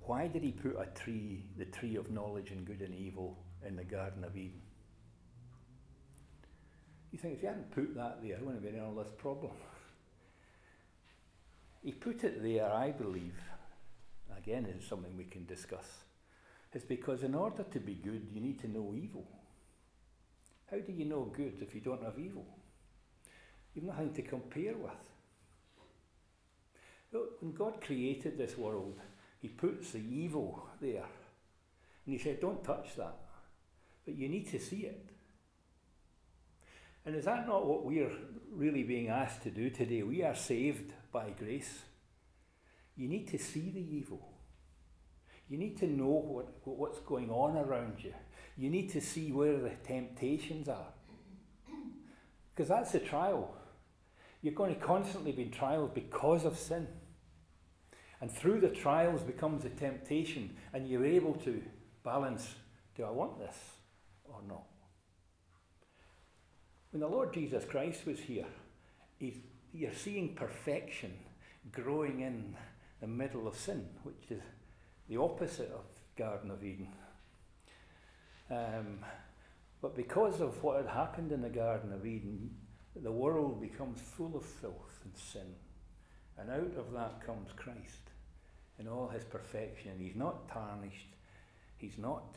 why 0.00 0.26
did 0.26 0.42
he 0.42 0.50
put 0.50 0.76
a 0.76 0.86
tree, 0.86 1.44
the 1.56 1.66
tree 1.66 1.94
of 1.94 2.10
knowledge 2.10 2.50
and 2.50 2.66
good 2.66 2.80
and 2.80 2.94
evil, 2.94 3.38
in 3.64 3.76
the 3.76 3.84
Garden 3.84 4.24
of 4.24 4.36
Eden? 4.36 4.60
You 7.12 7.18
think 7.18 7.34
if 7.34 7.40
he 7.40 7.46
hadn't 7.46 7.70
put 7.72 7.94
that 7.96 8.22
there, 8.22 8.36
there 8.36 8.44
wouldn't 8.44 8.64
have 8.64 8.72
been 8.72 8.82
all 8.82 8.94
this 8.94 9.12
problem. 9.16 9.52
He 11.82 11.92
put 11.92 12.24
it 12.24 12.42
there, 12.42 12.70
I 12.70 12.90
believe, 12.90 13.40
again, 14.36 14.66
is 14.66 14.86
something 14.86 15.16
we 15.16 15.24
can 15.24 15.46
discuss, 15.46 15.86
is 16.74 16.82
because 16.84 17.22
in 17.22 17.34
order 17.34 17.62
to 17.62 17.80
be 17.80 17.94
good, 17.94 18.28
you 18.30 18.42
need 18.42 18.60
to 18.60 18.68
know 18.68 18.94
evil. 18.94 19.26
How 20.70 20.76
do 20.76 20.92
you 20.92 21.06
know 21.06 21.32
good 21.34 21.54
if 21.62 21.74
you 21.74 21.80
don't 21.80 22.04
have 22.04 22.18
evil? 22.18 22.44
You've 23.74 23.86
nothing 23.86 24.12
to 24.12 24.22
compare 24.22 24.74
with. 24.74 24.92
When 27.40 27.52
God 27.52 27.80
created 27.80 28.38
this 28.38 28.56
world, 28.56 28.98
He 29.40 29.48
puts 29.48 29.92
the 29.92 29.98
evil 29.98 30.68
there. 30.80 31.06
And 32.06 32.14
He 32.14 32.18
said, 32.18 32.40
Don't 32.40 32.62
touch 32.62 32.94
that. 32.96 33.16
But 34.04 34.16
you 34.16 34.28
need 34.28 34.48
to 34.50 34.60
see 34.60 34.80
it. 34.86 35.09
And 37.04 37.16
is 37.16 37.24
that 37.24 37.46
not 37.46 37.66
what 37.66 37.84
we're 37.84 38.12
really 38.52 38.82
being 38.82 39.08
asked 39.08 39.42
to 39.42 39.50
do 39.50 39.70
today? 39.70 40.02
We 40.02 40.22
are 40.22 40.34
saved 40.34 40.92
by 41.12 41.30
grace. 41.30 41.80
You 42.96 43.08
need 43.08 43.28
to 43.28 43.38
see 43.38 43.70
the 43.70 43.80
evil. 43.80 44.20
You 45.48 45.56
need 45.58 45.78
to 45.78 45.86
know 45.86 46.04
what, 46.06 46.48
what's 46.64 47.00
going 47.00 47.30
on 47.30 47.56
around 47.56 48.04
you. 48.04 48.14
You 48.56 48.70
need 48.70 48.90
to 48.90 49.00
see 49.00 49.32
where 49.32 49.58
the 49.58 49.70
temptations 49.84 50.68
are. 50.68 50.92
Because 52.54 52.68
that's 52.68 52.92
the 52.92 53.00
trial. 53.00 53.54
You're 54.42 54.54
going 54.54 54.74
to 54.74 54.80
constantly 54.80 55.32
be 55.32 55.42
in 55.42 55.50
trials 55.50 55.90
because 55.94 56.44
of 56.44 56.58
sin. 56.58 56.86
And 58.20 58.30
through 58.30 58.60
the 58.60 58.68
trials 58.68 59.22
becomes 59.22 59.62
the 59.62 59.70
temptation, 59.70 60.56
and 60.74 60.86
you're 60.86 61.06
able 61.06 61.34
to 61.44 61.62
balance 62.04 62.54
do 62.96 63.04
I 63.04 63.10
want 63.10 63.38
this 63.38 63.56
or 64.24 64.40
not? 64.46 64.69
When 66.90 67.00
the 67.00 67.08
Lord 67.08 67.32
Jesus 67.32 67.64
Christ 67.64 68.04
was 68.04 68.18
here, 68.18 68.46
you're 69.72 69.92
seeing 69.92 70.34
perfection 70.34 71.12
growing 71.70 72.20
in 72.20 72.56
the 73.00 73.06
middle 73.06 73.46
of 73.46 73.56
sin, 73.56 73.86
which 74.02 74.30
is 74.30 74.42
the 75.08 75.16
opposite 75.16 75.70
of 75.72 75.84
Garden 76.16 76.50
of 76.50 76.64
Eden. 76.64 76.88
Um, 78.50 78.98
but 79.80 79.94
because 79.94 80.40
of 80.40 80.62
what 80.64 80.78
had 80.78 80.92
happened 80.92 81.30
in 81.30 81.42
the 81.42 81.48
Garden 81.48 81.92
of 81.92 82.04
Eden, 82.04 82.50
the 82.96 83.12
world 83.12 83.60
becomes 83.60 84.00
full 84.00 84.36
of 84.36 84.44
filth 84.44 85.00
and 85.04 85.16
sin. 85.16 85.54
And 86.36 86.50
out 86.50 86.76
of 86.76 86.92
that 86.92 87.24
comes 87.24 87.50
Christ 87.54 88.10
in 88.80 88.88
all 88.88 89.08
his 89.08 89.24
perfection. 89.24 89.92
He's 89.98 90.16
not 90.16 90.48
tarnished, 90.48 91.14
he's 91.78 91.98
not 91.98 92.36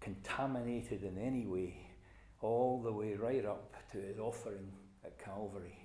contaminated 0.00 1.02
in 1.02 1.18
any 1.18 1.46
way, 1.46 1.91
all 2.42 2.82
the 2.82 2.92
way 2.92 3.14
right 3.14 3.44
up 3.44 3.74
to 3.92 3.98
his 3.98 4.18
offering 4.18 4.72
at 5.04 5.22
Calvary. 5.24 5.78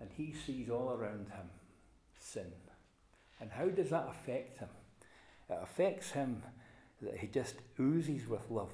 And 0.00 0.10
he 0.16 0.32
sees 0.32 0.70
all 0.70 0.92
around 0.92 1.28
him 1.28 1.50
sin. 2.18 2.52
And 3.40 3.50
how 3.50 3.66
does 3.68 3.90
that 3.90 4.08
affect 4.08 4.58
him? 4.58 4.68
It 5.50 5.58
affects 5.62 6.12
him 6.12 6.42
that 7.02 7.18
he 7.18 7.26
just 7.26 7.56
oozes 7.78 8.26
with 8.26 8.50
love 8.50 8.72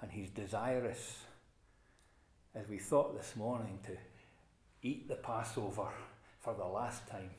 and 0.00 0.10
he's 0.10 0.30
desirous, 0.30 1.18
as 2.54 2.68
we 2.68 2.78
thought 2.78 3.16
this 3.16 3.36
morning, 3.36 3.78
to 3.86 3.96
eat 4.82 5.08
the 5.08 5.14
Passover 5.14 5.88
for 6.40 6.54
the 6.54 6.64
last 6.64 7.06
time 7.08 7.30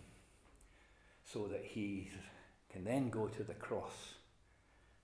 so 1.25 1.47
that 1.47 1.63
he 1.63 2.09
can 2.71 2.85
then 2.85 3.09
go 3.09 3.27
to 3.27 3.43
the 3.43 3.53
cross 3.53 4.15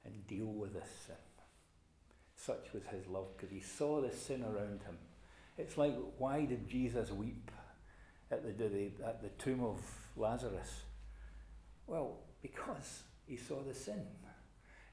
and 0.05 0.25
deal 0.25 0.47
with 0.47 0.73
this 0.73 0.89
sin. 1.05 1.15
Such 2.45 2.71
was 2.73 2.83
his 2.89 3.05
love 3.07 3.35
because 3.35 3.51
he 3.51 3.59
saw 3.59 4.01
the 4.01 4.15
sin 4.15 4.43
around 4.43 4.81
him. 4.83 4.97
It's 5.57 5.77
like, 5.77 5.95
why 6.17 6.45
did 6.45 6.69
Jesus 6.69 7.11
weep 7.11 7.51
at 8.31 8.43
the, 8.43 8.91
at 9.05 9.21
the 9.21 9.29
tomb 9.43 9.61
of 9.63 9.81
Lazarus? 10.15 10.83
Well, 11.85 12.19
because 12.41 13.03
he 13.25 13.35
saw 13.35 13.61
the 13.61 13.73
sin. 13.73 14.05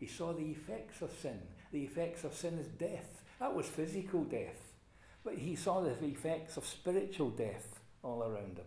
He 0.00 0.06
saw 0.06 0.32
the 0.32 0.50
effects 0.50 1.02
of 1.02 1.12
sin. 1.22 1.40
The 1.72 1.84
effects 1.84 2.24
of 2.24 2.34
sin 2.34 2.58
is 2.58 2.66
death. 2.66 3.22
That 3.38 3.54
was 3.54 3.66
physical 3.66 4.24
death. 4.24 4.72
But 5.24 5.34
he 5.34 5.54
saw 5.54 5.82
the 5.82 6.04
effects 6.04 6.56
of 6.56 6.66
spiritual 6.66 7.30
death 7.30 7.80
all 8.02 8.24
around 8.24 8.58
him. 8.58 8.66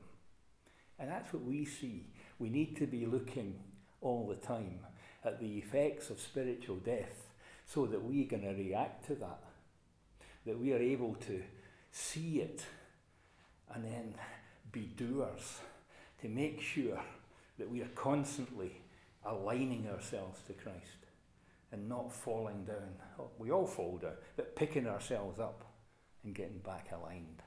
And 0.98 1.10
that's 1.10 1.34
what 1.34 1.44
we 1.44 1.66
see. 1.66 2.06
We 2.40 2.50
need 2.50 2.78
to 2.78 2.88
be 2.88 3.06
looking 3.06 3.56
all 4.00 4.26
the 4.28 4.36
time 4.36 4.80
at 5.26 5.40
the 5.42 5.58
effects 5.58 6.10
of 6.10 6.20
spiritual 6.20 6.78
death 6.78 7.29
so 7.72 7.86
that 7.86 8.02
we're 8.02 8.28
going 8.28 8.42
to 8.42 8.54
react 8.54 9.06
to 9.08 9.16
that. 9.16 9.44
That 10.46 10.60
we 10.60 10.74
are 10.74 10.80
able 10.80 11.14
to 11.28 11.42
see 11.92 12.40
it 12.40 12.64
and 13.74 13.84
then 13.84 14.16
be 14.72 14.90
doers 14.98 15.60
to 16.22 16.28
make 16.28 16.62
sure 16.62 17.00
that 17.60 17.70
we 17.70 17.82
are 17.82 17.90
constantly 17.90 18.82
aligning 19.24 19.88
ourselves 19.94 20.40
to 20.48 20.54
Christ 20.54 21.06
and 21.72 21.88
not 21.88 22.12
falling 22.12 22.66
down. 22.66 23.30
We 23.38 23.52
all 23.52 23.68
fall 23.68 23.98
down, 23.98 24.18
but 24.36 24.56
picking 24.56 24.88
ourselves 24.88 25.40
up 25.40 25.64
and 26.24 26.34
getting 26.34 26.60
back 26.60 26.88
aligned. 26.92 27.44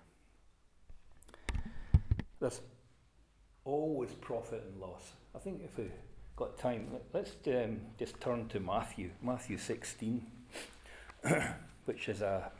There's 2.38 2.60
always 3.64 4.12
profit 4.12 4.64
and 4.70 4.80
loss. 4.80 5.12
I 5.34 5.38
think 5.38 5.62
if 5.64 5.76
we 5.76 5.90
got 6.42 6.58
time, 6.58 6.88
let's 7.12 7.30
um, 7.46 7.78
just 8.00 8.20
turn 8.20 8.48
to 8.48 8.58
Matthew, 8.58 9.10
Matthew 9.22 9.56
16, 9.56 10.26
which 11.84 12.08
is 12.08 12.20
a, 12.20 12.50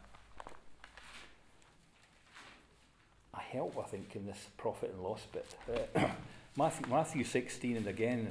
a 3.35 3.41
help, 3.41 3.77
I 3.77 3.89
think, 3.89 4.15
in 4.15 4.25
this 4.25 4.39
profit 4.57 4.93
and 4.95 5.03
loss 5.03 5.27
bit. 5.33 5.57
Uh, 5.97 6.07
Matthew, 6.57 6.87
Matthew 6.89 7.25
16, 7.25 7.77
and 7.77 7.89
again, 7.89 8.29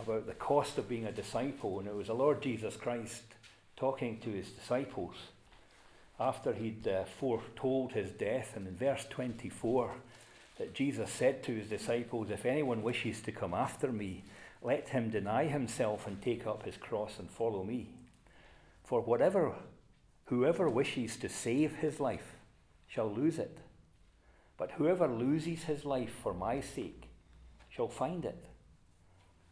about 0.00 0.28
the 0.28 0.34
cost 0.34 0.78
of 0.78 0.88
being 0.88 1.06
a 1.06 1.12
disciple, 1.12 1.80
and 1.80 1.88
it 1.88 1.96
was 1.96 2.06
the 2.06 2.14
Lord 2.14 2.40
Jesus 2.40 2.76
Christ 2.76 3.24
talking 3.76 4.20
to 4.20 4.30
his 4.30 4.50
disciples 4.50 5.16
after 6.20 6.52
he'd 6.52 6.86
uh, 6.86 7.02
foretold 7.18 7.94
his 7.94 8.12
death. 8.12 8.52
And 8.54 8.68
in 8.68 8.76
verse 8.76 9.06
24, 9.10 9.90
that 10.58 10.72
Jesus 10.72 11.10
said 11.10 11.42
to 11.42 11.52
his 11.52 11.68
disciples, 11.68 12.30
If 12.30 12.46
anyone 12.46 12.84
wishes 12.84 13.20
to 13.22 13.32
come 13.32 13.54
after 13.54 13.90
me, 13.90 14.22
let 14.64 14.90
him 14.90 15.10
deny 15.10 15.44
himself 15.44 16.06
and 16.06 16.20
take 16.22 16.46
up 16.46 16.64
his 16.64 16.76
cross 16.76 17.18
and 17.18 17.30
follow 17.30 17.64
me. 17.64 17.94
For 18.84 19.00
whatever, 19.00 19.54
whoever 20.26 20.68
wishes 20.68 21.16
to 21.18 21.28
save 21.28 21.76
his 21.76 21.98
life 21.98 22.36
shall 22.86 23.10
lose 23.12 23.38
it. 23.38 23.58
But 24.56 24.72
whoever 24.72 25.08
loses 25.08 25.64
his 25.64 25.84
life 25.84 26.12
for 26.22 26.32
my 26.32 26.60
sake 26.60 27.08
shall 27.68 27.88
find 27.88 28.24
it. 28.24 28.46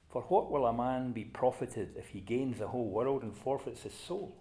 For 0.09 0.23
what 0.23 0.51
will 0.51 0.67
a 0.67 0.73
man 0.73 1.13
be 1.13 1.25
profited 1.25 1.95
if 1.97 2.09
he 2.09 2.21
gains 2.21 2.59
the 2.59 2.69
whole 2.69 2.89
world 2.89 3.23
and 3.23 3.37
forfeits 3.37 3.83
his 3.83 3.95
soul? 3.95 4.37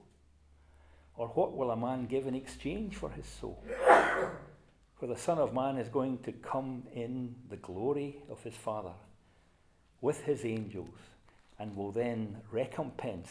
Or 1.16 1.28
what 1.30 1.56
will 1.56 1.72
a 1.72 1.78
man 1.78 2.06
give 2.06 2.28
in 2.28 2.36
exchange 2.36 2.96
for 2.96 3.10
his 3.10 3.26
soul? 3.26 3.64
For 5.00 5.08
the 5.08 5.18
Son 5.18 5.38
of 5.38 5.54
Man 5.54 5.78
is 5.78 5.88
going 5.88 6.20
to 6.20 6.32
come 6.32 6.84
in 6.94 7.36
the 7.50 7.58
glory 7.58 8.18
of 8.30 8.44
his 8.44 8.56
Father 8.56 8.94
with 10.02 10.22
his 10.24 10.46
angels 10.46 10.96
and 11.58 11.76
will 11.76 11.92
then 11.92 12.38
recompense 12.52 13.30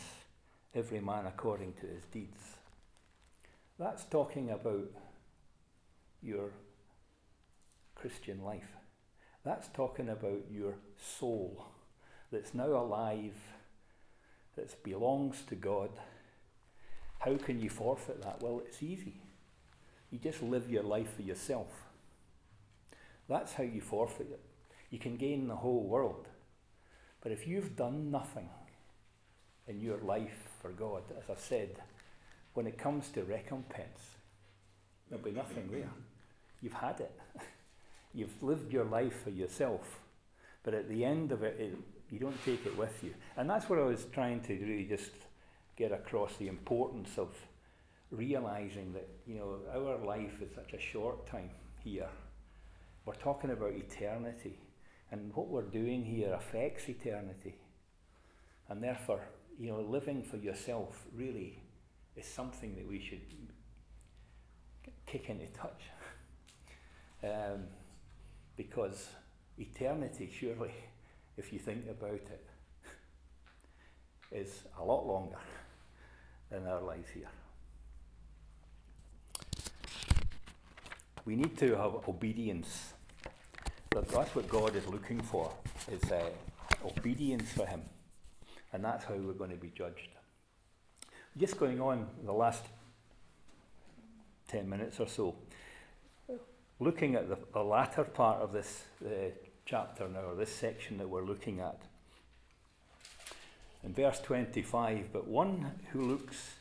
every 0.75 1.01
man 1.01 1.27
according 1.27 1.73
to 1.75 1.87
his 1.87 2.05
deeds. 2.13 2.57
That's 3.79 4.05
talking 4.05 4.51
about 4.51 4.91
your 6.23 6.51
Christian 7.95 8.43
life. 8.45 8.73
That's 9.45 9.69
talking 9.69 10.09
about 10.09 10.43
your 10.51 10.75
soul 11.01 11.65
that's 12.31 12.55
now 12.55 12.67
alive, 12.67 13.37
that 14.57 14.83
belongs 14.83 15.43
to 15.49 15.55
God. 15.55 15.91
How 17.21 17.37
can 17.37 17.61
you 17.61 17.71
forfeit 17.71 18.23
that? 18.23 18.43
Well, 18.43 18.63
it's 18.67 18.83
easy. 18.83 19.21
You 20.11 20.19
just 20.19 20.43
live 20.43 20.71
your 20.71 20.83
life 20.83 21.17
for 21.17 21.23
yourself. 21.23 21.69
That's 23.29 23.55
how 23.55 23.65
you 23.65 23.81
forfeit 23.81 24.31
it. 24.31 24.41
You 24.91 24.99
can 24.99 25.17
gain 25.17 25.49
the 25.49 25.57
whole 25.57 25.83
world. 25.83 26.29
But 27.21 27.33
if 27.33 27.47
you've 27.47 27.77
done 27.77 28.11
nothing 28.11 28.49
in 29.67 29.81
your 29.81 29.99
life 29.99 30.49
for 30.61 30.71
God, 30.71 31.03
as 31.19 31.29
I've 31.31 31.41
said, 31.41 31.71
when 32.55 32.67
it 32.67 32.79
comes 32.79 33.09
to 33.11 33.23
recompense, 33.23 34.17
there'll 35.09 35.25
be 35.25 35.33
nothing 35.33 35.69
there. 35.71 35.91
You've 36.61 36.73
had 36.73 37.01
it. 37.01 37.21
You've 38.15 38.43
lived 38.43 38.73
your 38.73 38.85
life 38.85 39.23
for 39.23 39.31
yourself. 39.31 40.01
But 40.63 40.75
at 40.75 40.89
the 40.89 41.05
end 41.05 41.33
of 41.33 41.43
it, 41.43 41.57
it 41.61 41.79
you 42.11 42.19
don't 42.19 42.43
take 42.45 42.65
it 42.65 42.77
with 42.77 43.03
you. 43.03 43.15
And 43.37 43.49
that's 43.49 43.69
what 43.69 43.79
I 43.79 43.83
was 43.83 44.07
trying 44.13 44.41
to 44.43 44.55
really 44.55 44.85
just 44.85 45.11
get 45.77 45.93
across 45.93 46.37
the 46.37 46.49
importance 46.49 47.19
of 47.19 47.29
realizing 48.11 48.93
that, 48.95 49.09
you 49.27 49.37
know, 49.37 49.59
our 49.73 49.99
life 50.05 50.41
is 50.41 50.55
such 50.55 50.73
a 50.73 50.81
short 50.81 51.27
time 51.27 51.51
here. 51.85 52.09
We're 53.05 53.15
talking 53.15 53.51
about 53.51 53.73
eternity. 53.73 54.59
And 55.11 55.35
what 55.35 55.49
we're 55.49 55.63
doing 55.63 56.05
here 56.05 56.35
affects 56.35 56.89
eternity. 56.89 57.57
And 58.69 58.83
therefore, 58.83 59.23
you 59.59 59.71
know, 59.71 59.81
living 59.81 60.23
for 60.23 60.37
yourself 60.37 61.07
really 61.15 61.63
is 62.17 62.27
something 62.27 62.75
that 62.77 62.87
we 62.87 63.01
should 63.01 63.21
kick 65.07 65.29
into 65.31 65.47
touch. 65.49 65.83
Um, 67.21 67.65
because 68.57 69.09
eternity, 69.59 70.31
surely, 70.33 70.73
if 71.37 71.53
you 71.53 71.59
think 71.59 71.87
about 71.91 72.13
it, 72.13 72.47
is 74.31 74.63
a 74.79 74.85
lot 74.85 75.05
longer 75.05 75.39
than 76.49 76.65
our 76.69 76.81
lives 76.81 77.09
here. 77.13 77.29
We 81.25 81.35
need 81.35 81.59
to 81.59 81.77
have 81.77 82.09
obedience. 82.09 82.95
That's 84.07 84.35
what 84.35 84.49
God 84.49 84.77
is 84.77 84.87
looking 84.87 85.21
for, 85.21 85.53
is 85.91 86.11
uh, 86.11 86.31
obedience 86.85 87.51
for 87.51 87.67
Him. 87.67 87.83
And 88.73 88.85
that's 88.85 89.05
how 89.05 89.15
we're 89.15 89.33
going 89.33 89.51
to 89.51 89.57
be 89.57 89.73
judged. 89.75 90.09
Just 91.37 91.59
going 91.59 91.81
on 91.81 92.07
the 92.25 92.33
last 92.33 92.65
10 94.49 94.69
minutes 94.69 95.01
or 95.01 95.09
so, 95.09 95.35
looking 96.81 97.15
at 97.17 97.29
the, 97.29 97.39
the 97.53 97.63
latter 97.63 98.05
part 98.05 98.41
of 98.41 98.53
this 98.53 98.85
uh, 99.05 99.31
chapter 99.65 100.09
now, 100.09 100.21
or 100.21 100.35
this 100.35 100.55
section 100.55 100.99
that 100.99 101.09
we're 101.09 101.25
looking 101.25 101.61
at. 101.61 101.81
In 103.85 103.93
verse 103.93 104.21
25, 104.21 105.13
but 105.13 105.27
one 105.27 105.73
who 105.93 106.03
looks 106.03 106.55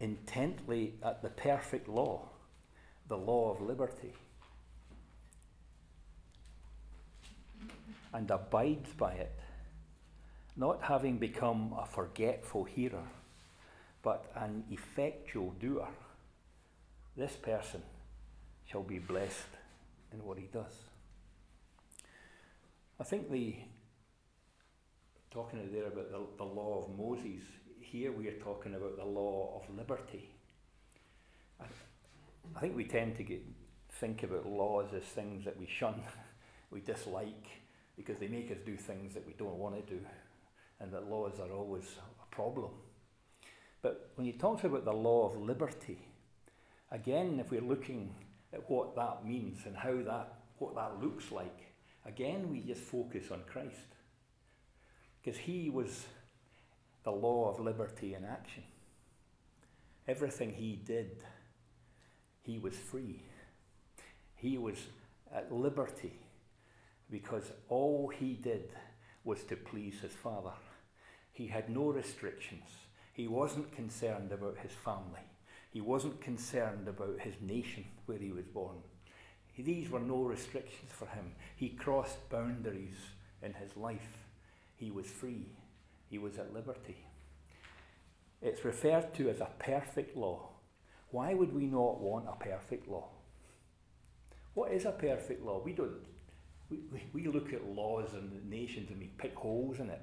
intently 0.00 0.94
at 1.02 1.22
the 1.22 1.30
perfect 1.30 1.88
law, 1.88 2.28
the 3.08 3.16
law 3.16 3.52
of 3.52 3.60
liberty, 3.60 4.12
and 8.12 8.30
abides 8.30 8.90
by 8.94 9.12
it, 9.12 9.32
not 10.56 10.82
having 10.82 11.18
become 11.18 11.74
a 11.78 11.86
forgetful 11.86 12.64
hearer, 12.64 13.06
but 14.02 14.30
an 14.36 14.64
effectual 14.70 15.54
doer. 15.60 15.88
this 17.16 17.36
person 17.36 17.82
shall 18.66 18.82
be 18.82 18.98
blessed 18.98 19.58
in 20.12 20.24
what 20.24 20.38
he 20.38 20.46
does. 20.52 20.72
I 22.98 23.04
think 23.04 23.30
the 23.30 23.56
talking 25.30 25.60
there 25.72 25.86
about 25.86 26.10
the, 26.10 26.20
the 26.38 26.44
law 26.44 26.84
of 26.84 26.98
Moses, 26.98 27.42
here 27.80 28.12
we 28.12 28.28
are 28.28 28.38
talking 28.40 28.74
about 28.74 28.96
the 28.96 29.04
law 29.04 29.60
of 29.60 29.76
liberty. 29.76 30.28
I, 31.60 31.64
I 32.56 32.60
think 32.60 32.76
we 32.76 32.84
tend 32.84 33.16
to 33.16 33.22
get, 33.22 33.42
think 33.92 34.22
about 34.22 34.46
laws 34.46 34.88
as 34.94 35.04
things 35.04 35.44
that 35.44 35.58
we 35.58 35.66
shun, 35.66 36.02
we 36.70 36.80
dislike, 36.80 37.59
because 38.04 38.18
they 38.18 38.28
make 38.28 38.50
us 38.50 38.56
do 38.64 38.76
things 38.76 39.12
that 39.12 39.26
we 39.26 39.34
don't 39.34 39.58
want 39.58 39.74
to 39.74 39.94
do, 39.94 40.00
and 40.80 40.90
that 40.92 41.10
laws 41.10 41.38
are 41.38 41.52
always 41.52 41.84
a 42.22 42.34
problem. 42.34 42.70
But 43.82 44.12
when 44.14 44.26
he 44.26 44.32
talks 44.32 44.64
about 44.64 44.84
the 44.84 44.92
law 44.92 45.28
of 45.28 45.40
liberty, 45.40 45.98
again, 46.90 47.38
if 47.40 47.50
we're 47.50 47.60
looking 47.60 48.14
at 48.52 48.68
what 48.70 48.96
that 48.96 49.26
means 49.26 49.66
and 49.66 49.76
how 49.76 50.02
that, 50.02 50.32
what 50.58 50.74
that 50.76 51.02
looks 51.02 51.30
like, 51.30 51.72
again, 52.06 52.50
we 52.50 52.60
just 52.60 52.80
focus 52.80 53.30
on 53.30 53.42
Christ. 53.46 53.76
Because 55.22 55.38
he 55.38 55.68
was 55.68 56.06
the 57.04 57.10
law 57.10 57.50
of 57.50 57.60
liberty 57.60 58.14
in 58.14 58.24
action. 58.24 58.62
Everything 60.08 60.54
he 60.54 60.76
did, 60.76 61.22
he 62.42 62.58
was 62.58 62.74
free. 62.74 63.22
He 64.36 64.56
was 64.56 64.78
at 65.34 65.52
liberty 65.52 66.18
because 67.10 67.52
all 67.68 68.08
he 68.08 68.34
did 68.34 68.70
was 69.24 69.42
to 69.44 69.56
please 69.56 70.00
his 70.00 70.12
Father. 70.12 70.52
He 71.32 71.48
had 71.48 71.68
no 71.68 71.86
restrictions. 71.86 72.68
He 73.12 73.28
wasn't 73.28 73.72
concerned 73.72 74.32
about 74.32 74.58
his 74.58 74.72
family. 74.72 75.20
He 75.70 75.80
wasn't 75.80 76.20
concerned 76.20 76.88
about 76.88 77.20
his 77.20 77.34
nation 77.40 77.84
where 78.06 78.18
he 78.18 78.32
was 78.32 78.46
born. 78.46 78.76
These 79.58 79.90
were 79.90 80.00
no 80.00 80.22
restrictions 80.22 80.90
for 80.90 81.06
him. 81.06 81.32
He 81.56 81.68
crossed 81.68 82.28
boundaries 82.30 82.96
in 83.42 83.52
his 83.54 83.76
life. 83.76 84.26
He 84.76 84.90
was 84.90 85.06
free. 85.06 85.46
He 86.08 86.18
was 86.18 86.38
at 86.38 86.54
liberty. 86.54 87.04
It's 88.42 88.64
referred 88.64 89.12
to 89.14 89.28
as 89.28 89.40
a 89.40 89.50
perfect 89.58 90.16
law. 90.16 90.48
Why 91.10 91.34
would 91.34 91.54
we 91.54 91.66
not 91.66 92.00
want 92.00 92.26
a 92.28 92.42
perfect 92.42 92.88
law? 92.88 93.08
What 94.54 94.72
is 94.72 94.86
a 94.86 94.92
perfect 94.92 95.44
law? 95.44 95.60
We 95.62 95.72
don't. 95.72 96.06
We, 96.70 97.02
we 97.12 97.26
look 97.26 97.52
at 97.52 97.66
laws 97.66 98.10
and 98.14 98.48
nations 98.48 98.90
and 98.90 98.98
we 99.00 99.10
pick 99.18 99.34
holes 99.34 99.80
in 99.80 99.90
it. 99.90 100.02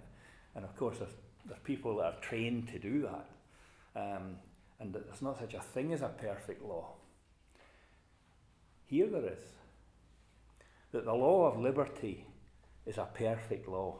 And 0.55 0.65
of 0.65 0.75
course, 0.75 0.97
there's, 0.97 1.13
there's 1.45 1.59
people 1.63 1.97
that 1.97 2.03
are 2.03 2.19
trained 2.21 2.67
to 2.69 2.79
do 2.79 3.01
that. 3.03 3.29
Um, 3.95 4.35
and 4.79 4.93
there's 4.93 5.21
not 5.21 5.39
such 5.39 5.53
a 5.53 5.59
thing 5.59 5.93
as 5.93 6.01
a 6.01 6.09
perfect 6.09 6.63
law. 6.63 6.93
Here 8.85 9.07
there 9.07 9.25
is. 9.25 9.43
That 10.91 11.05
the 11.05 11.13
law 11.13 11.51
of 11.51 11.59
liberty 11.59 12.25
is 12.85 12.97
a 12.97 13.07
perfect 13.13 13.67
law. 13.67 13.99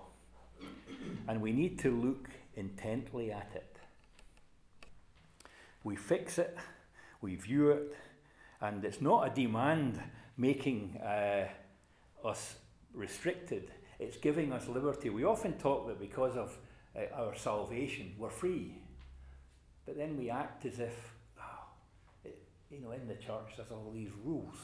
And 1.27 1.41
we 1.41 1.51
need 1.51 1.79
to 1.79 1.91
look 1.91 2.29
intently 2.55 3.31
at 3.31 3.51
it. 3.53 3.77
We 5.83 5.95
fix 5.95 6.37
it, 6.37 6.57
we 7.21 7.35
view 7.35 7.69
it, 7.71 7.95
and 8.59 8.83
it's 8.83 9.01
not 9.01 9.27
a 9.27 9.29
demand 9.33 10.01
making 10.35 10.97
uh, 10.97 11.47
us 12.23 12.55
restricted, 12.93 13.71
it's 13.99 14.17
giving 14.17 14.51
us 14.51 14.67
liberty. 14.67 15.09
We 15.09 15.23
often 15.23 15.53
talk 15.53 15.87
that 15.87 15.99
because 15.99 16.35
of 16.35 16.57
uh, 16.95 17.01
our 17.13 17.35
salvation, 17.35 18.13
we're 18.17 18.29
free. 18.29 18.75
But 19.85 19.97
then 19.97 20.17
we 20.17 20.29
act 20.29 20.65
as 20.65 20.79
if, 20.79 20.95
oh, 21.39 21.65
it, 22.25 22.37
you 22.69 22.81
know, 22.81 22.91
in 22.91 23.07
the 23.07 23.15
church 23.15 23.53
there's 23.55 23.71
all 23.71 23.91
these 23.93 24.11
rules, 24.23 24.55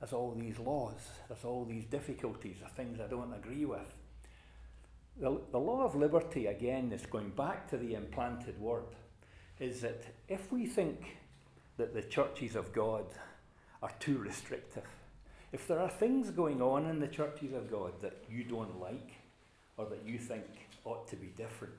there's 0.00 0.12
all 0.12 0.34
these 0.38 0.58
laws, 0.58 1.00
there's 1.28 1.44
all 1.44 1.64
these 1.64 1.84
difficulties, 1.84 2.56
the 2.62 2.68
things 2.68 3.00
I 3.00 3.08
don't 3.08 3.32
agree 3.32 3.64
with. 3.64 3.96
The, 5.18 5.40
the 5.50 5.58
law 5.58 5.82
of 5.84 5.94
liberty, 5.94 6.46
again, 6.46 6.92
is 6.92 7.06
going 7.06 7.30
back 7.30 7.68
to 7.70 7.78
the 7.78 7.94
implanted 7.94 8.60
word, 8.60 8.94
is 9.58 9.80
that 9.80 10.04
if 10.28 10.52
we 10.52 10.66
think 10.66 11.16
that 11.78 11.94
the 11.94 12.02
churches 12.02 12.54
of 12.54 12.72
God 12.72 13.06
are 13.82 13.92
too 13.98 14.18
restrictive, 14.18 14.86
if 15.52 15.68
there 15.68 15.80
are 15.80 15.88
things 15.88 16.30
going 16.30 16.60
on 16.60 16.86
in 16.86 17.00
the 17.00 17.08
churches 17.08 17.52
of 17.52 17.70
God 17.70 17.92
that 18.02 18.24
you 18.30 18.44
don't 18.44 18.80
like 18.80 19.12
or 19.76 19.86
that 19.86 20.02
you 20.04 20.18
think 20.18 20.44
ought 20.84 21.08
to 21.08 21.16
be 21.16 21.28
different, 21.28 21.74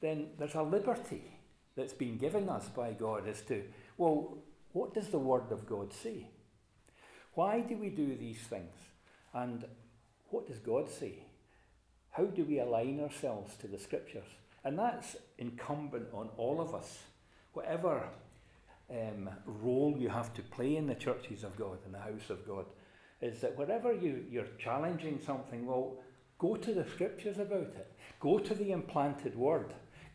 then 0.00 0.28
there's 0.38 0.54
a 0.54 0.62
liberty 0.62 1.22
that's 1.76 1.92
been 1.92 2.16
given 2.16 2.48
us 2.48 2.68
by 2.68 2.92
God 2.92 3.28
as 3.28 3.42
to, 3.42 3.62
well, 3.98 4.38
what 4.72 4.94
does 4.94 5.08
the 5.08 5.18
Word 5.18 5.50
of 5.50 5.66
God 5.66 5.92
say? 5.92 6.28
Why 7.34 7.60
do 7.60 7.76
we 7.76 7.90
do 7.90 8.16
these 8.16 8.38
things? 8.38 8.74
And 9.34 9.64
what 10.30 10.46
does 10.46 10.58
God 10.58 10.88
say? 10.88 11.24
How 12.10 12.24
do 12.24 12.44
we 12.44 12.60
align 12.60 13.00
ourselves 13.00 13.56
to 13.56 13.66
the 13.66 13.78
Scriptures? 13.78 14.24
And 14.64 14.78
that's 14.78 15.16
incumbent 15.38 16.08
on 16.12 16.30
all 16.36 16.60
of 16.60 16.74
us. 16.74 16.98
Whatever 17.52 18.04
um, 18.90 19.28
role 19.44 19.96
you 19.98 20.08
have 20.08 20.32
to 20.34 20.42
play 20.42 20.76
in 20.76 20.86
the 20.86 20.94
churches 20.94 21.44
of 21.44 21.56
God, 21.56 21.78
in 21.84 21.92
the 21.92 21.98
house 21.98 22.30
of 22.30 22.46
God, 22.46 22.66
is 23.20 23.40
that 23.40 23.56
wherever 23.56 23.92
you, 23.92 24.24
you're 24.30 24.48
challenging 24.58 25.18
something, 25.24 25.66
well, 25.66 25.96
go 26.38 26.56
to 26.56 26.72
the 26.72 26.88
Scriptures 26.90 27.38
about 27.38 27.60
it. 27.60 27.92
Go 28.20 28.38
to 28.38 28.54
the 28.54 28.72
implanted 28.72 29.36
Word. 29.36 29.72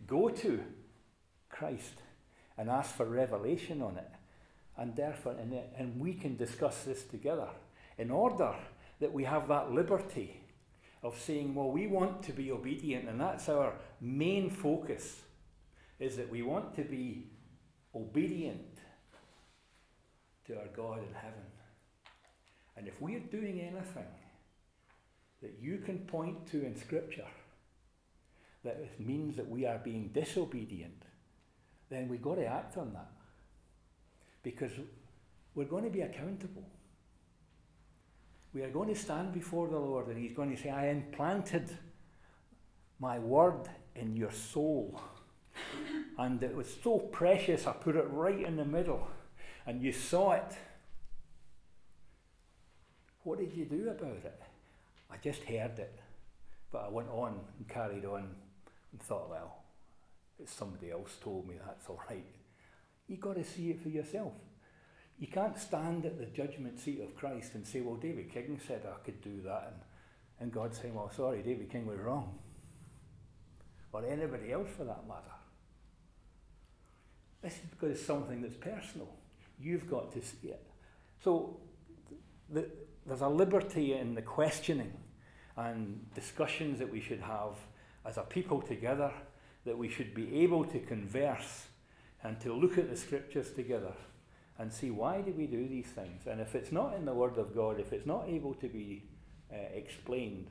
Go 0.07 0.29
to 0.29 0.63
Christ 1.49 2.01
and 2.57 2.69
ask 2.69 2.95
for 2.95 3.05
revelation 3.05 3.81
on 3.81 3.97
it. 3.97 4.09
And 4.77 4.95
therefore, 4.95 5.35
and, 5.39 5.53
and 5.77 5.99
we 5.99 6.13
can 6.13 6.37
discuss 6.37 6.83
this 6.83 7.03
together 7.03 7.49
in 7.97 8.09
order 8.09 8.55
that 8.99 9.11
we 9.11 9.23
have 9.25 9.47
that 9.47 9.71
liberty 9.71 10.41
of 11.03 11.19
saying, 11.19 11.55
well, 11.55 11.71
we 11.71 11.87
want 11.87 12.23
to 12.23 12.31
be 12.31 12.51
obedient, 12.51 13.09
and 13.09 13.19
that's 13.19 13.49
our 13.49 13.73
main 13.99 14.49
focus, 14.49 15.21
is 15.99 16.15
that 16.17 16.29
we 16.29 16.43
want 16.43 16.75
to 16.75 16.83
be 16.83 17.25
obedient 17.95 18.79
to 20.47 20.57
our 20.57 20.67
God 20.75 20.99
in 20.99 21.13
heaven. 21.13 21.43
And 22.77 22.87
if 22.87 23.01
we 23.01 23.15
are 23.15 23.19
doing 23.19 23.59
anything 23.59 24.07
that 25.41 25.57
you 25.59 25.77
can 25.79 25.99
point 25.99 26.47
to 26.51 26.65
in 26.65 26.75
Scripture 26.75 27.27
that 28.63 28.99
means 28.99 29.35
that 29.35 29.49
we 29.49 29.65
are 29.65 29.79
being 29.79 30.09
disobedient, 30.13 31.03
then 31.89 32.07
we've 32.07 32.21
got 32.21 32.35
to 32.35 32.45
act 32.45 32.77
on 32.77 32.93
that. 32.93 33.09
Because 34.43 34.71
we're 35.55 35.65
going 35.65 35.83
to 35.83 35.89
be 35.89 36.01
accountable. 36.01 36.63
We 38.53 38.63
are 38.63 38.69
going 38.69 38.89
to 38.89 38.99
stand 38.99 39.33
before 39.33 39.67
the 39.67 39.79
Lord 39.79 40.07
and 40.07 40.17
He's 40.17 40.33
going 40.33 40.55
to 40.55 40.61
say, 40.61 40.69
I 40.69 40.87
implanted 40.87 41.75
my 42.99 43.17
word 43.17 43.67
in 43.95 44.15
your 44.15 44.31
soul. 44.31 45.01
And 46.17 46.41
it 46.43 46.55
was 46.55 46.67
so 46.83 46.99
precious, 46.99 47.67
I 47.67 47.73
put 47.73 47.95
it 47.95 48.05
right 48.09 48.39
in 48.39 48.57
the 48.57 48.65
middle. 48.65 49.07
And 49.65 49.81
you 49.81 49.91
saw 49.91 50.31
it. 50.33 50.53
What 53.23 53.39
did 53.39 53.53
you 53.53 53.65
do 53.65 53.89
about 53.89 54.25
it? 54.25 54.41
I 55.11 55.17
just 55.17 55.43
heard 55.43 55.79
it. 55.79 55.99
But 56.71 56.85
I 56.85 56.89
went 56.89 57.09
on 57.09 57.39
and 57.57 57.67
carried 57.67 58.05
on 58.05 58.27
and 58.91 59.01
thought, 59.01 59.29
well, 59.29 59.57
if 60.39 60.49
somebody 60.49 60.91
else 60.91 61.17
told 61.21 61.47
me 61.47 61.55
that's 61.65 61.87
all 61.87 62.01
right. 62.09 62.25
You've 63.07 63.19
got 63.19 63.35
to 63.35 63.43
see 63.43 63.69
it 63.71 63.81
for 63.81 63.89
yourself. 63.89 64.33
You 65.19 65.27
can't 65.27 65.57
stand 65.57 66.05
at 66.05 66.17
the 66.17 66.25
judgment 66.25 66.79
seat 66.79 67.01
of 67.01 67.15
Christ 67.15 67.53
and 67.53 67.67
say, 67.67 67.81
well, 67.81 67.95
David 67.95 68.31
King 68.31 68.59
said 68.65 68.81
I 68.85 69.03
could 69.05 69.21
do 69.21 69.41
that. 69.43 69.73
And, 69.73 69.81
and 70.39 70.51
God 70.51 70.73
saying, 70.73 70.95
well, 70.95 71.11
sorry, 71.11 71.43
David 71.43 71.69
King 71.69 71.85
was 71.85 71.99
wrong. 71.99 72.39
Or 73.93 74.03
anybody 74.05 74.51
else 74.51 74.69
for 74.75 74.85
that 74.85 75.07
matter. 75.07 75.40
This 77.41 77.53
is 77.53 77.69
because 77.69 77.91
it's 77.91 78.05
something 78.05 78.41
that's 78.41 78.57
personal. 78.57 79.09
You've 79.59 79.89
got 79.89 80.11
to 80.13 80.21
see 80.21 80.49
it. 80.49 80.65
So 81.23 81.57
the, 82.49 82.69
there's 83.05 83.21
a 83.21 83.27
liberty 83.27 83.93
in 83.93 84.15
the 84.15 84.21
questioning 84.21 84.93
and 85.57 86.05
discussions 86.13 86.79
that 86.79 86.91
we 86.91 87.01
should 87.01 87.21
have 87.21 87.55
as 88.05 88.17
a 88.17 88.21
people 88.21 88.61
together 88.61 89.11
that 89.65 89.77
we 89.77 89.89
should 89.89 90.13
be 90.13 90.41
able 90.41 90.65
to 90.65 90.79
converse 90.79 91.67
and 92.23 92.39
to 92.41 92.53
look 92.53 92.77
at 92.77 92.89
the 92.89 92.97
scriptures 92.97 93.51
together 93.51 93.93
and 94.57 94.71
see 94.71 94.91
why 94.91 95.21
do 95.21 95.31
we 95.31 95.47
do 95.47 95.67
these 95.67 95.87
things. 95.87 96.27
And 96.27 96.39
if 96.39 96.55
it's 96.55 96.71
not 96.71 96.95
in 96.95 97.05
the 97.05 97.13
Word 97.13 97.37
of 97.37 97.55
God, 97.55 97.79
if 97.79 97.93
it's 97.93 98.05
not 98.05 98.27
able 98.27 98.53
to 98.55 98.67
be 98.67 99.03
uh, 99.51 99.55
explained, 99.73 100.49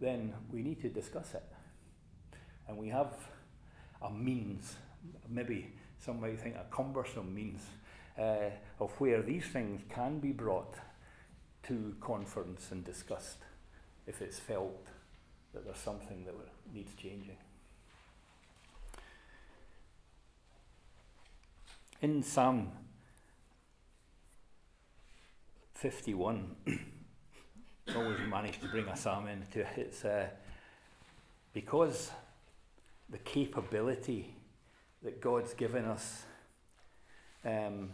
then 0.00 0.32
we 0.50 0.62
need 0.62 0.80
to 0.82 0.88
discuss 0.88 1.34
it. 1.34 1.44
And 2.68 2.76
we 2.76 2.88
have 2.88 3.14
a 4.02 4.10
means, 4.10 4.74
maybe 5.28 5.72
some 5.98 6.20
might 6.20 6.38
think 6.40 6.56
a 6.56 6.66
cumbersome 6.74 7.34
means, 7.34 7.60
uh, 8.18 8.50
of 8.80 8.92
where 9.00 9.22
these 9.22 9.44
things 9.46 9.82
can 9.88 10.18
be 10.18 10.32
brought 10.32 10.74
to 11.64 11.94
conference 12.00 12.70
and 12.70 12.84
discussed 12.84 13.38
if 14.06 14.22
it's 14.22 14.38
felt 14.38 14.86
that 15.52 15.64
there's 15.64 15.78
something 15.78 16.24
that 16.24 16.34
needs 16.72 16.92
changing. 16.94 17.36
in 22.02 22.22
Psalm 22.22 22.70
51. 25.74 26.56
Always 27.96 28.18
managed 28.28 28.60
to 28.62 28.68
bring 28.68 28.86
a 28.88 28.96
psalm 28.96 29.26
into 29.26 29.60
it. 29.60 29.68
It's 29.76 30.04
uh, 30.04 30.28
because 31.52 32.12
the 33.10 33.18
capability 33.18 34.35
that 35.06 35.20
God's 35.20 35.54
given 35.54 35.84
us 35.84 36.24
um, 37.44 37.90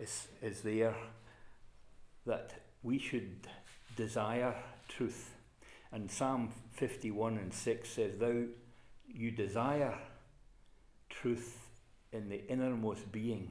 is, 0.00 0.28
is 0.40 0.60
there 0.60 0.94
that 2.24 2.52
we 2.84 3.00
should 3.00 3.48
desire 3.96 4.54
truth. 4.88 5.34
And 5.90 6.08
Psalm 6.08 6.52
51 6.70 7.36
and 7.38 7.52
6 7.52 7.88
says, 7.88 8.16
Thou 8.16 8.44
you 9.08 9.32
desire 9.32 9.98
truth 11.10 11.58
in 12.12 12.28
the 12.28 12.48
innermost 12.48 13.10
being 13.10 13.50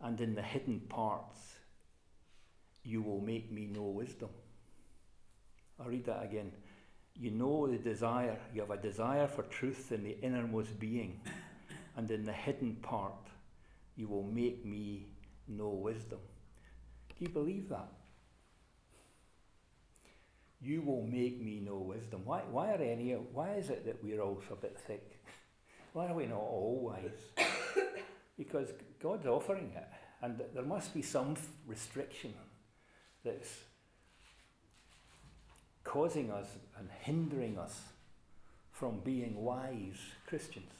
and 0.00 0.20
in 0.20 0.34
the 0.34 0.42
hidden 0.42 0.80
parts 0.88 1.54
you 2.82 3.02
will 3.02 3.20
make 3.20 3.52
me 3.52 3.66
know 3.66 3.84
wisdom. 3.84 4.30
I'll 5.78 5.86
read 5.86 6.06
that 6.06 6.24
again. 6.24 6.50
You 7.14 7.30
know 7.30 7.68
the 7.68 7.78
desire, 7.78 8.36
you 8.52 8.62
have 8.62 8.72
a 8.72 8.76
desire 8.76 9.28
for 9.28 9.44
truth 9.44 9.92
in 9.92 10.02
the 10.02 10.18
innermost 10.20 10.80
being, 10.80 11.20
and 11.96 12.10
in 12.10 12.24
the 12.24 12.32
hidden 12.32 12.76
part, 12.82 13.12
you 13.96 14.08
will 14.08 14.24
make 14.24 14.64
me 14.64 15.06
know 15.46 15.68
wisdom. 15.68 16.18
Do 17.08 17.24
you 17.24 17.28
believe 17.28 17.68
that? 17.68 17.88
You 20.60 20.82
will 20.82 21.02
make 21.02 21.40
me 21.40 21.60
know 21.60 21.76
wisdom. 21.76 22.22
Why, 22.24 22.40
why 22.50 22.72
are 22.72 22.82
any? 22.82 23.12
Why 23.12 23.54
is 23.54 23.70
it 23.70 23.84
that 23.84 24.02
we're 24.02 24.20
all 24.20 24.42
so 24.48 24.54
a 24.54 24.56
bit 24.56 24.78
thick? 24.86 25.20
Why 25.92 26.08
are 26.08 26.14
we 26.14 26.26
not 26.26 26.38
all 26.38 26.80
wise? 26.82 27.46
because 28.38 28.68
God's 29.00 29.26
offering 29.26 29.70
it, 29.76 29.86
and 30.22 30.40
there 30.54 30.64
must 30.64 30.92
be 30.92 31.02
some 31.02 31.36
restriction 31.66 32.34
that's 33.24 33.58
causing 35.84 36.32
us 36.32 36.48
and 36.78 36.88
hindering 37.02 37.58
us 37.58 37.78
from 38.72 39.00
being 39.00 39.36
wise 39.36 40.00
Christians. 40.26 40.72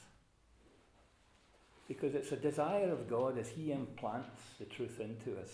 Because 1.87 2.15
it's 2.15 2.31
a 2.31 2.37
desire 2.37 2.91
of 2.91 3.09
God 3.09 3.37
as 3.37 3.49
He 3.49 3.71
implants 3.71 4.41
the 4.59 4.65
truth 4.65 4.99
into 4.99 5.39
us 5.39 5.51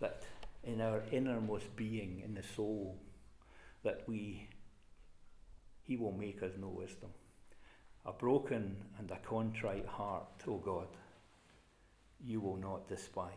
that 0.00 0.22
in 0.62 0.80
our 0.80 1.02
innermost 1.12 1.76
being, 1.76 2.22
in 2.24 2.34
the 2.34 2.42
soul, 2.42 2.96
that 3.82 4.02
we 4.06 4.48
He 5.82 5.96
will 5.96 6.12
make 6.12 6.42
us 6.42 6.52
know 6.58 6.68
wisdom. 6.68 7.10
A 8.06 8.12
broken 8.12 8.76
and 8.98 9.10
a 9.10 9.16
contrite 9.26 9.86
heart, 9.86 10.42
O 10.46 10.56
God, 10.56 10.88
you 12.22 12.40
will 12.40 12.56
not 12.56 12.88
despise. 12.88 13.30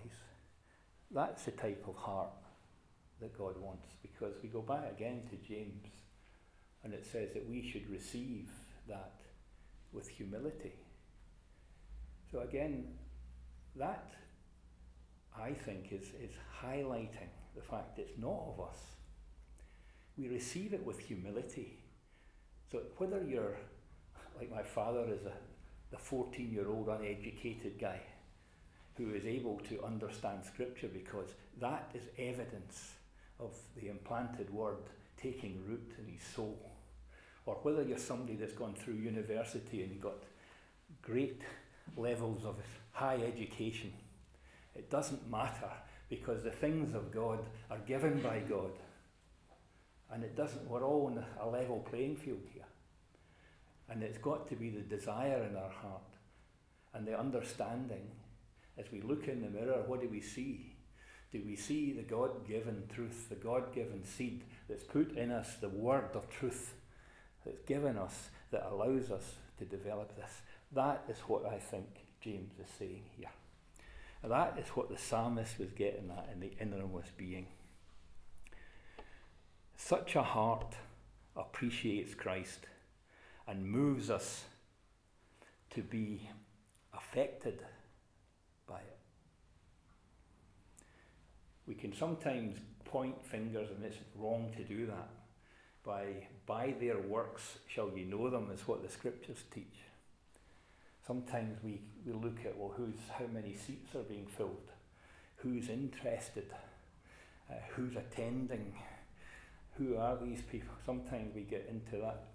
That's 1.12 1.44
the 1.44 1.52
type 1.52 1.86
of 1.88 1.96
heart 1.96 2.32
that 3.22 3.38
God 3.38 3.58
wants 3.60 3.88
because 4.02 4.36
we 4.44 4.50
go 4.50 4.62
back 4.62 4.92
again 4.92 5.22
to 5.30 5.48
James 5.48 5.88
and 6.84 6.94
it 6.94 7.06
says 7.06 7.34
that 7.34 7.50
we 7.50 7.70
should 7.70 7.90
receive 7.90 8.50
that 8.88 9.14
with 9.92 10.08
humility. 10.08 10.74
So 12.32 12.40
again, 12.42 12.86
that 13.76 14.10
I 15.38 15.52
think 15.52 15.92
is, 15.92 16.08
is 16.22 16.32
highlighting 16.64 17.30
the 17.56 17.62
fact 17.62 18.00
it's 18.00 18.18
not 18.18 18.54
of 18.54 18.70
us. 18.70 18.80
We 20.18 20.28
receive 20.30 20.74
it 20.74 20.86
with 20.86 21.00
humility. 21.00 21.80
So 22.72 22.82
whether 22.98 23.24
you're 23.24 23.56
like 24.38 24.52
my 24.52 24.64
father 24.64 25.06
is 25.10 25.26
a 25.26 25.34
the 25.92 25.98
14 25.98 26.52
year 26.52 26.70
old 26.70 26.90
uneducated 26.90 27.80
guy 27.80 28.00
who 28.96 29.14
is 29.14 29.26
able 29.26 29.60
to 29.70 29.84
understand 29.84 30.44
scripture 30.44 30.90
because 30.92 31.30
that 31.62 31.92
is 31.94 32.04
evidence 32.18 32.94
of 33.40 33.56
the 33.80 33.90
implanted 33.90 34.50
word 34.50 34.90
taking 35.22 35.64
root 35.68 35.94
in 36.00 36.12
his 36.12 36.22
soul. 36.22 36.72
Or 37.46 37.56
whether 37.62 37.84
you're 37.84 37.98
somebody 37.98 38.36
that's 38.36 38.54
gone 38.54 38.74
through 38.74 38.96
university 38.96 39.84
and 39.84 40.02
got 40.02 40.24
great 41.02 41.42
levels 41.96 42.46
of 42.46 42.56
high 42.92 43.20
education, 43.26 43.94
it 44.76 44.90
doesn't 44.90 45.30
matter 45.30 45.72
because 46.10 46.44
the 46.44 46.52
things 46.52 46.94
of 46.94 47.12
God 47.12 47.40
are 47.70 47.80
given 47.80 48.20
by 48.22 48.40
God. 48.40 48.72
And 50.12 50.24
it 50.24 50.36
doesn't, 50.36 50.70
we're 50.70 50.86
all 50.86 51.08
on 51.08 51.24
a 51.42 51.50
level 51.50 51.86
playing 51.90 52.16
field 52.16 52.44
here. 52.54 52.64
And 53.90 54.04
it's 54.04 54.18
got 54.18 54.48
to 54.50 54.56
be 54.56 54.70
the 54.70 54.82
desire 54.82 55.44
in 55.50 55.56
our 55.56 55.70
heart 55.70 56.02
and 56.94 57.06
the 57.06 57.18
understanding 57.18 58.08
as 58.78 58.86
we 58.92 59.02
look 59.02 59.28
in 59.28 59.42
the 59.42 59.50
mirror, 59.50 59.84
what 59.86 60.02
do 60.02 60.08
we 60.08 60.22
see? 60.22 60.78
do 61.32 61.42
we 61.46 61.56
see 61.56 61.92
the 61.92 62.04
God 62.04 62.48
given 62.48 62.84
truth, 62.94 63.28
the 63.30 63.36
God 63.36 63.74
given 63.74 64.04
seed 64.06 64.44
that's 64.70 64.84
put 64.84 65.16
in 65.18 65.32
us, 65.32 65.56
the 65.60 65.70
word 65.70 66.16
of 66.16 66.30
truth 66.30 66.74
that's 67.46 67.62
given 67.62 67.98
us 67.98 68.30
that 68.52 68.68
allows 68.70 69.12
us 69.12 69.36
to 69.60 69.66
develop 69.66 70.16
this. 70.16 70.42
That 70.74 71.04
is 71.10 71.18
what 71.28 71.46
I 71.46 71.58
think 71.58 71.88
James 72.22 72.54
is 72.62 72.70
saying 72.78 73.04
here. 73.16 73.30
That 74.24 74.58
is 74.60 74.70
what 74.70 74.90
the 74.90 74.98
psalmist 74.98 75.60
was 75.60 75.72
getting 75.72 76.12
at 76.12 76.30
in 76.34 76.40
the 76.40 76.52
innermost 76.60 77.16
being. 77.18 77.48
Such 79.76 80.16
a 80.16 80.24
heart 80.24 80.76
appreciates 81.36 82.16
Christ 82.16 82.66
and 83.48 83.66
moves 83.66 84.10
us 84.10 84.44
to 85.70 85.82
be 85.82 86.30
affected 86.94 87.62
by 88.68 88.80
it. 88.80 88.98
we 91.68 91.76
can 91.76 91.94
sometimes 91.94 92.58
point 92.86 93.24
fingers, 93.26 93.68
and 93.70 93.84
it's 93.84 93.98
wrong 94.16 94.52
to 94.56 94.64
do 94.64 94.88
that. 94.88 95.10
By, 95.84 96.28
by 96.46 96.74
their 96.80 97.00
works 97.00 97.60
shall 97.68 97.92
you 97.96 98.06
know 98.06 98.30
them, 98.30 98.50
is 98.54 98.68
what 98.68 98.82
the 98.82 98.90
scriptures 98.90 99.44
teach. 99.54 99.82
Sometimes 101.08 101.58
we, 101.64 101.80
we 102.06 102.12
look 102.12 102.40
at, 102.46 102.58
well, 102.58 102.74
who's, 102.76 103.00
how 103.18 103.26
many 103.34 103.56
seats 103.56 103.96
are 103.96 104.04
being 104.04 104.28
filled? 104.28 104.70
Who's 105.38 105.70
interested? 105.70 106.48
Uh, 107.50 107.54
who's 107.70 107.96
attending? 107.96 108.74
Who 109.78 109.96
are 109.96 110.18
these 110.18 110.42
people? 110.52 110.74
Sometimes 110.86 111.34
we 111.34 111.44
get 111.44 111.66
into 111.70 112.04
that. 112.04 112.26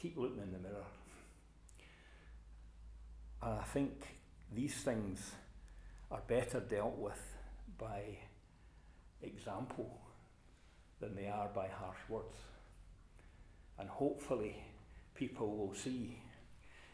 Keep 0.00 0.16
looking 0.16 0.42
in 0.42 0.52
the 0.52 0.58
mirror. 0.58 0.84
And 3.42 3.60
I 3.60 3.64
think 3.64 3.92
these 4.54 4.74
things 4.76 5.32
are 6.10 6.22
better 6.26 6.60
dealt 6.60 6.96
with 6.96 7.20
by 7.78 8.02
example 9.22 9.98
than 11.00 11.14
they 11.14 11.28
are 11.28 11.48
by 11.54 11.68
harsh 11.68 11.98
words. 12.08 12.38
And 13.78 13.88
hopefully, 13.90 14.56
people 15.14 15.54
will 15.54 15.74
see, 15.74 16.18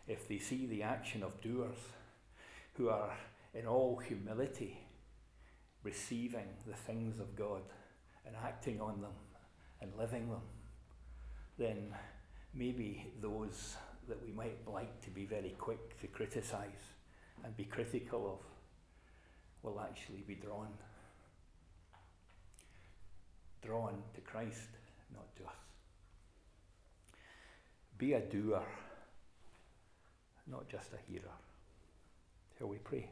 if 0.06 0.28
they 0.28 0.38
see 0.38 0.66
the 0.66 0.82
action 0.82 1.22
of 1.22 1.40
doers 1.40 1.76
who 2.74 2.88
are 2.88 3.16
in 3.54 3.66
all 3.66 3.96
humility 3.96 4.78
receiving 5.82 6.46
the 6.66 6.74
things 6.74 7.18
of 7.18 7.34
God 7.36 7.62
and 8.26 8.34
acting 8.44 8.80
on 8.80 9.00
them 9.00 9.12
and 9.80 9.90
living 9.98 10.28
them, 10.28 10.42
then 11.58 11.94
maybe 12.54 13.12
those 13.20 13.76
that 14.08 14.22
we 14.24 14.32
might 14.32 14.58
like 14.66 15.00
to 15.02 15.10
be 15.10 15.24
very 15.24 15.54
quick 15.58 16.00
to 16.00 16.06
criticise 16.06 16.92
and 17.44 17.56
be 17.56 17.64
critical 17.64 18.38
of 18.38 18.38
will 19.62 19.80
actually 19.80 20.24
be 20.26 20.34
drawn 20.34 20.68
drawn 23.64 24.02
to 24.14 24.20
Christ, 24.22 24.68
not 25.14 25.36
to 25.36 25.44
us. 25.44 25.54
Be 27.96 28.14
a 28.14 28.20
doer, 28.20 28.64
not 30.46 30.68
just 30.68 30.92
a 30.92 31.10
hearer. 31.10 31.36
Shall 32.58 32.68
we 32.68 32.78
pray? 32.78 33.08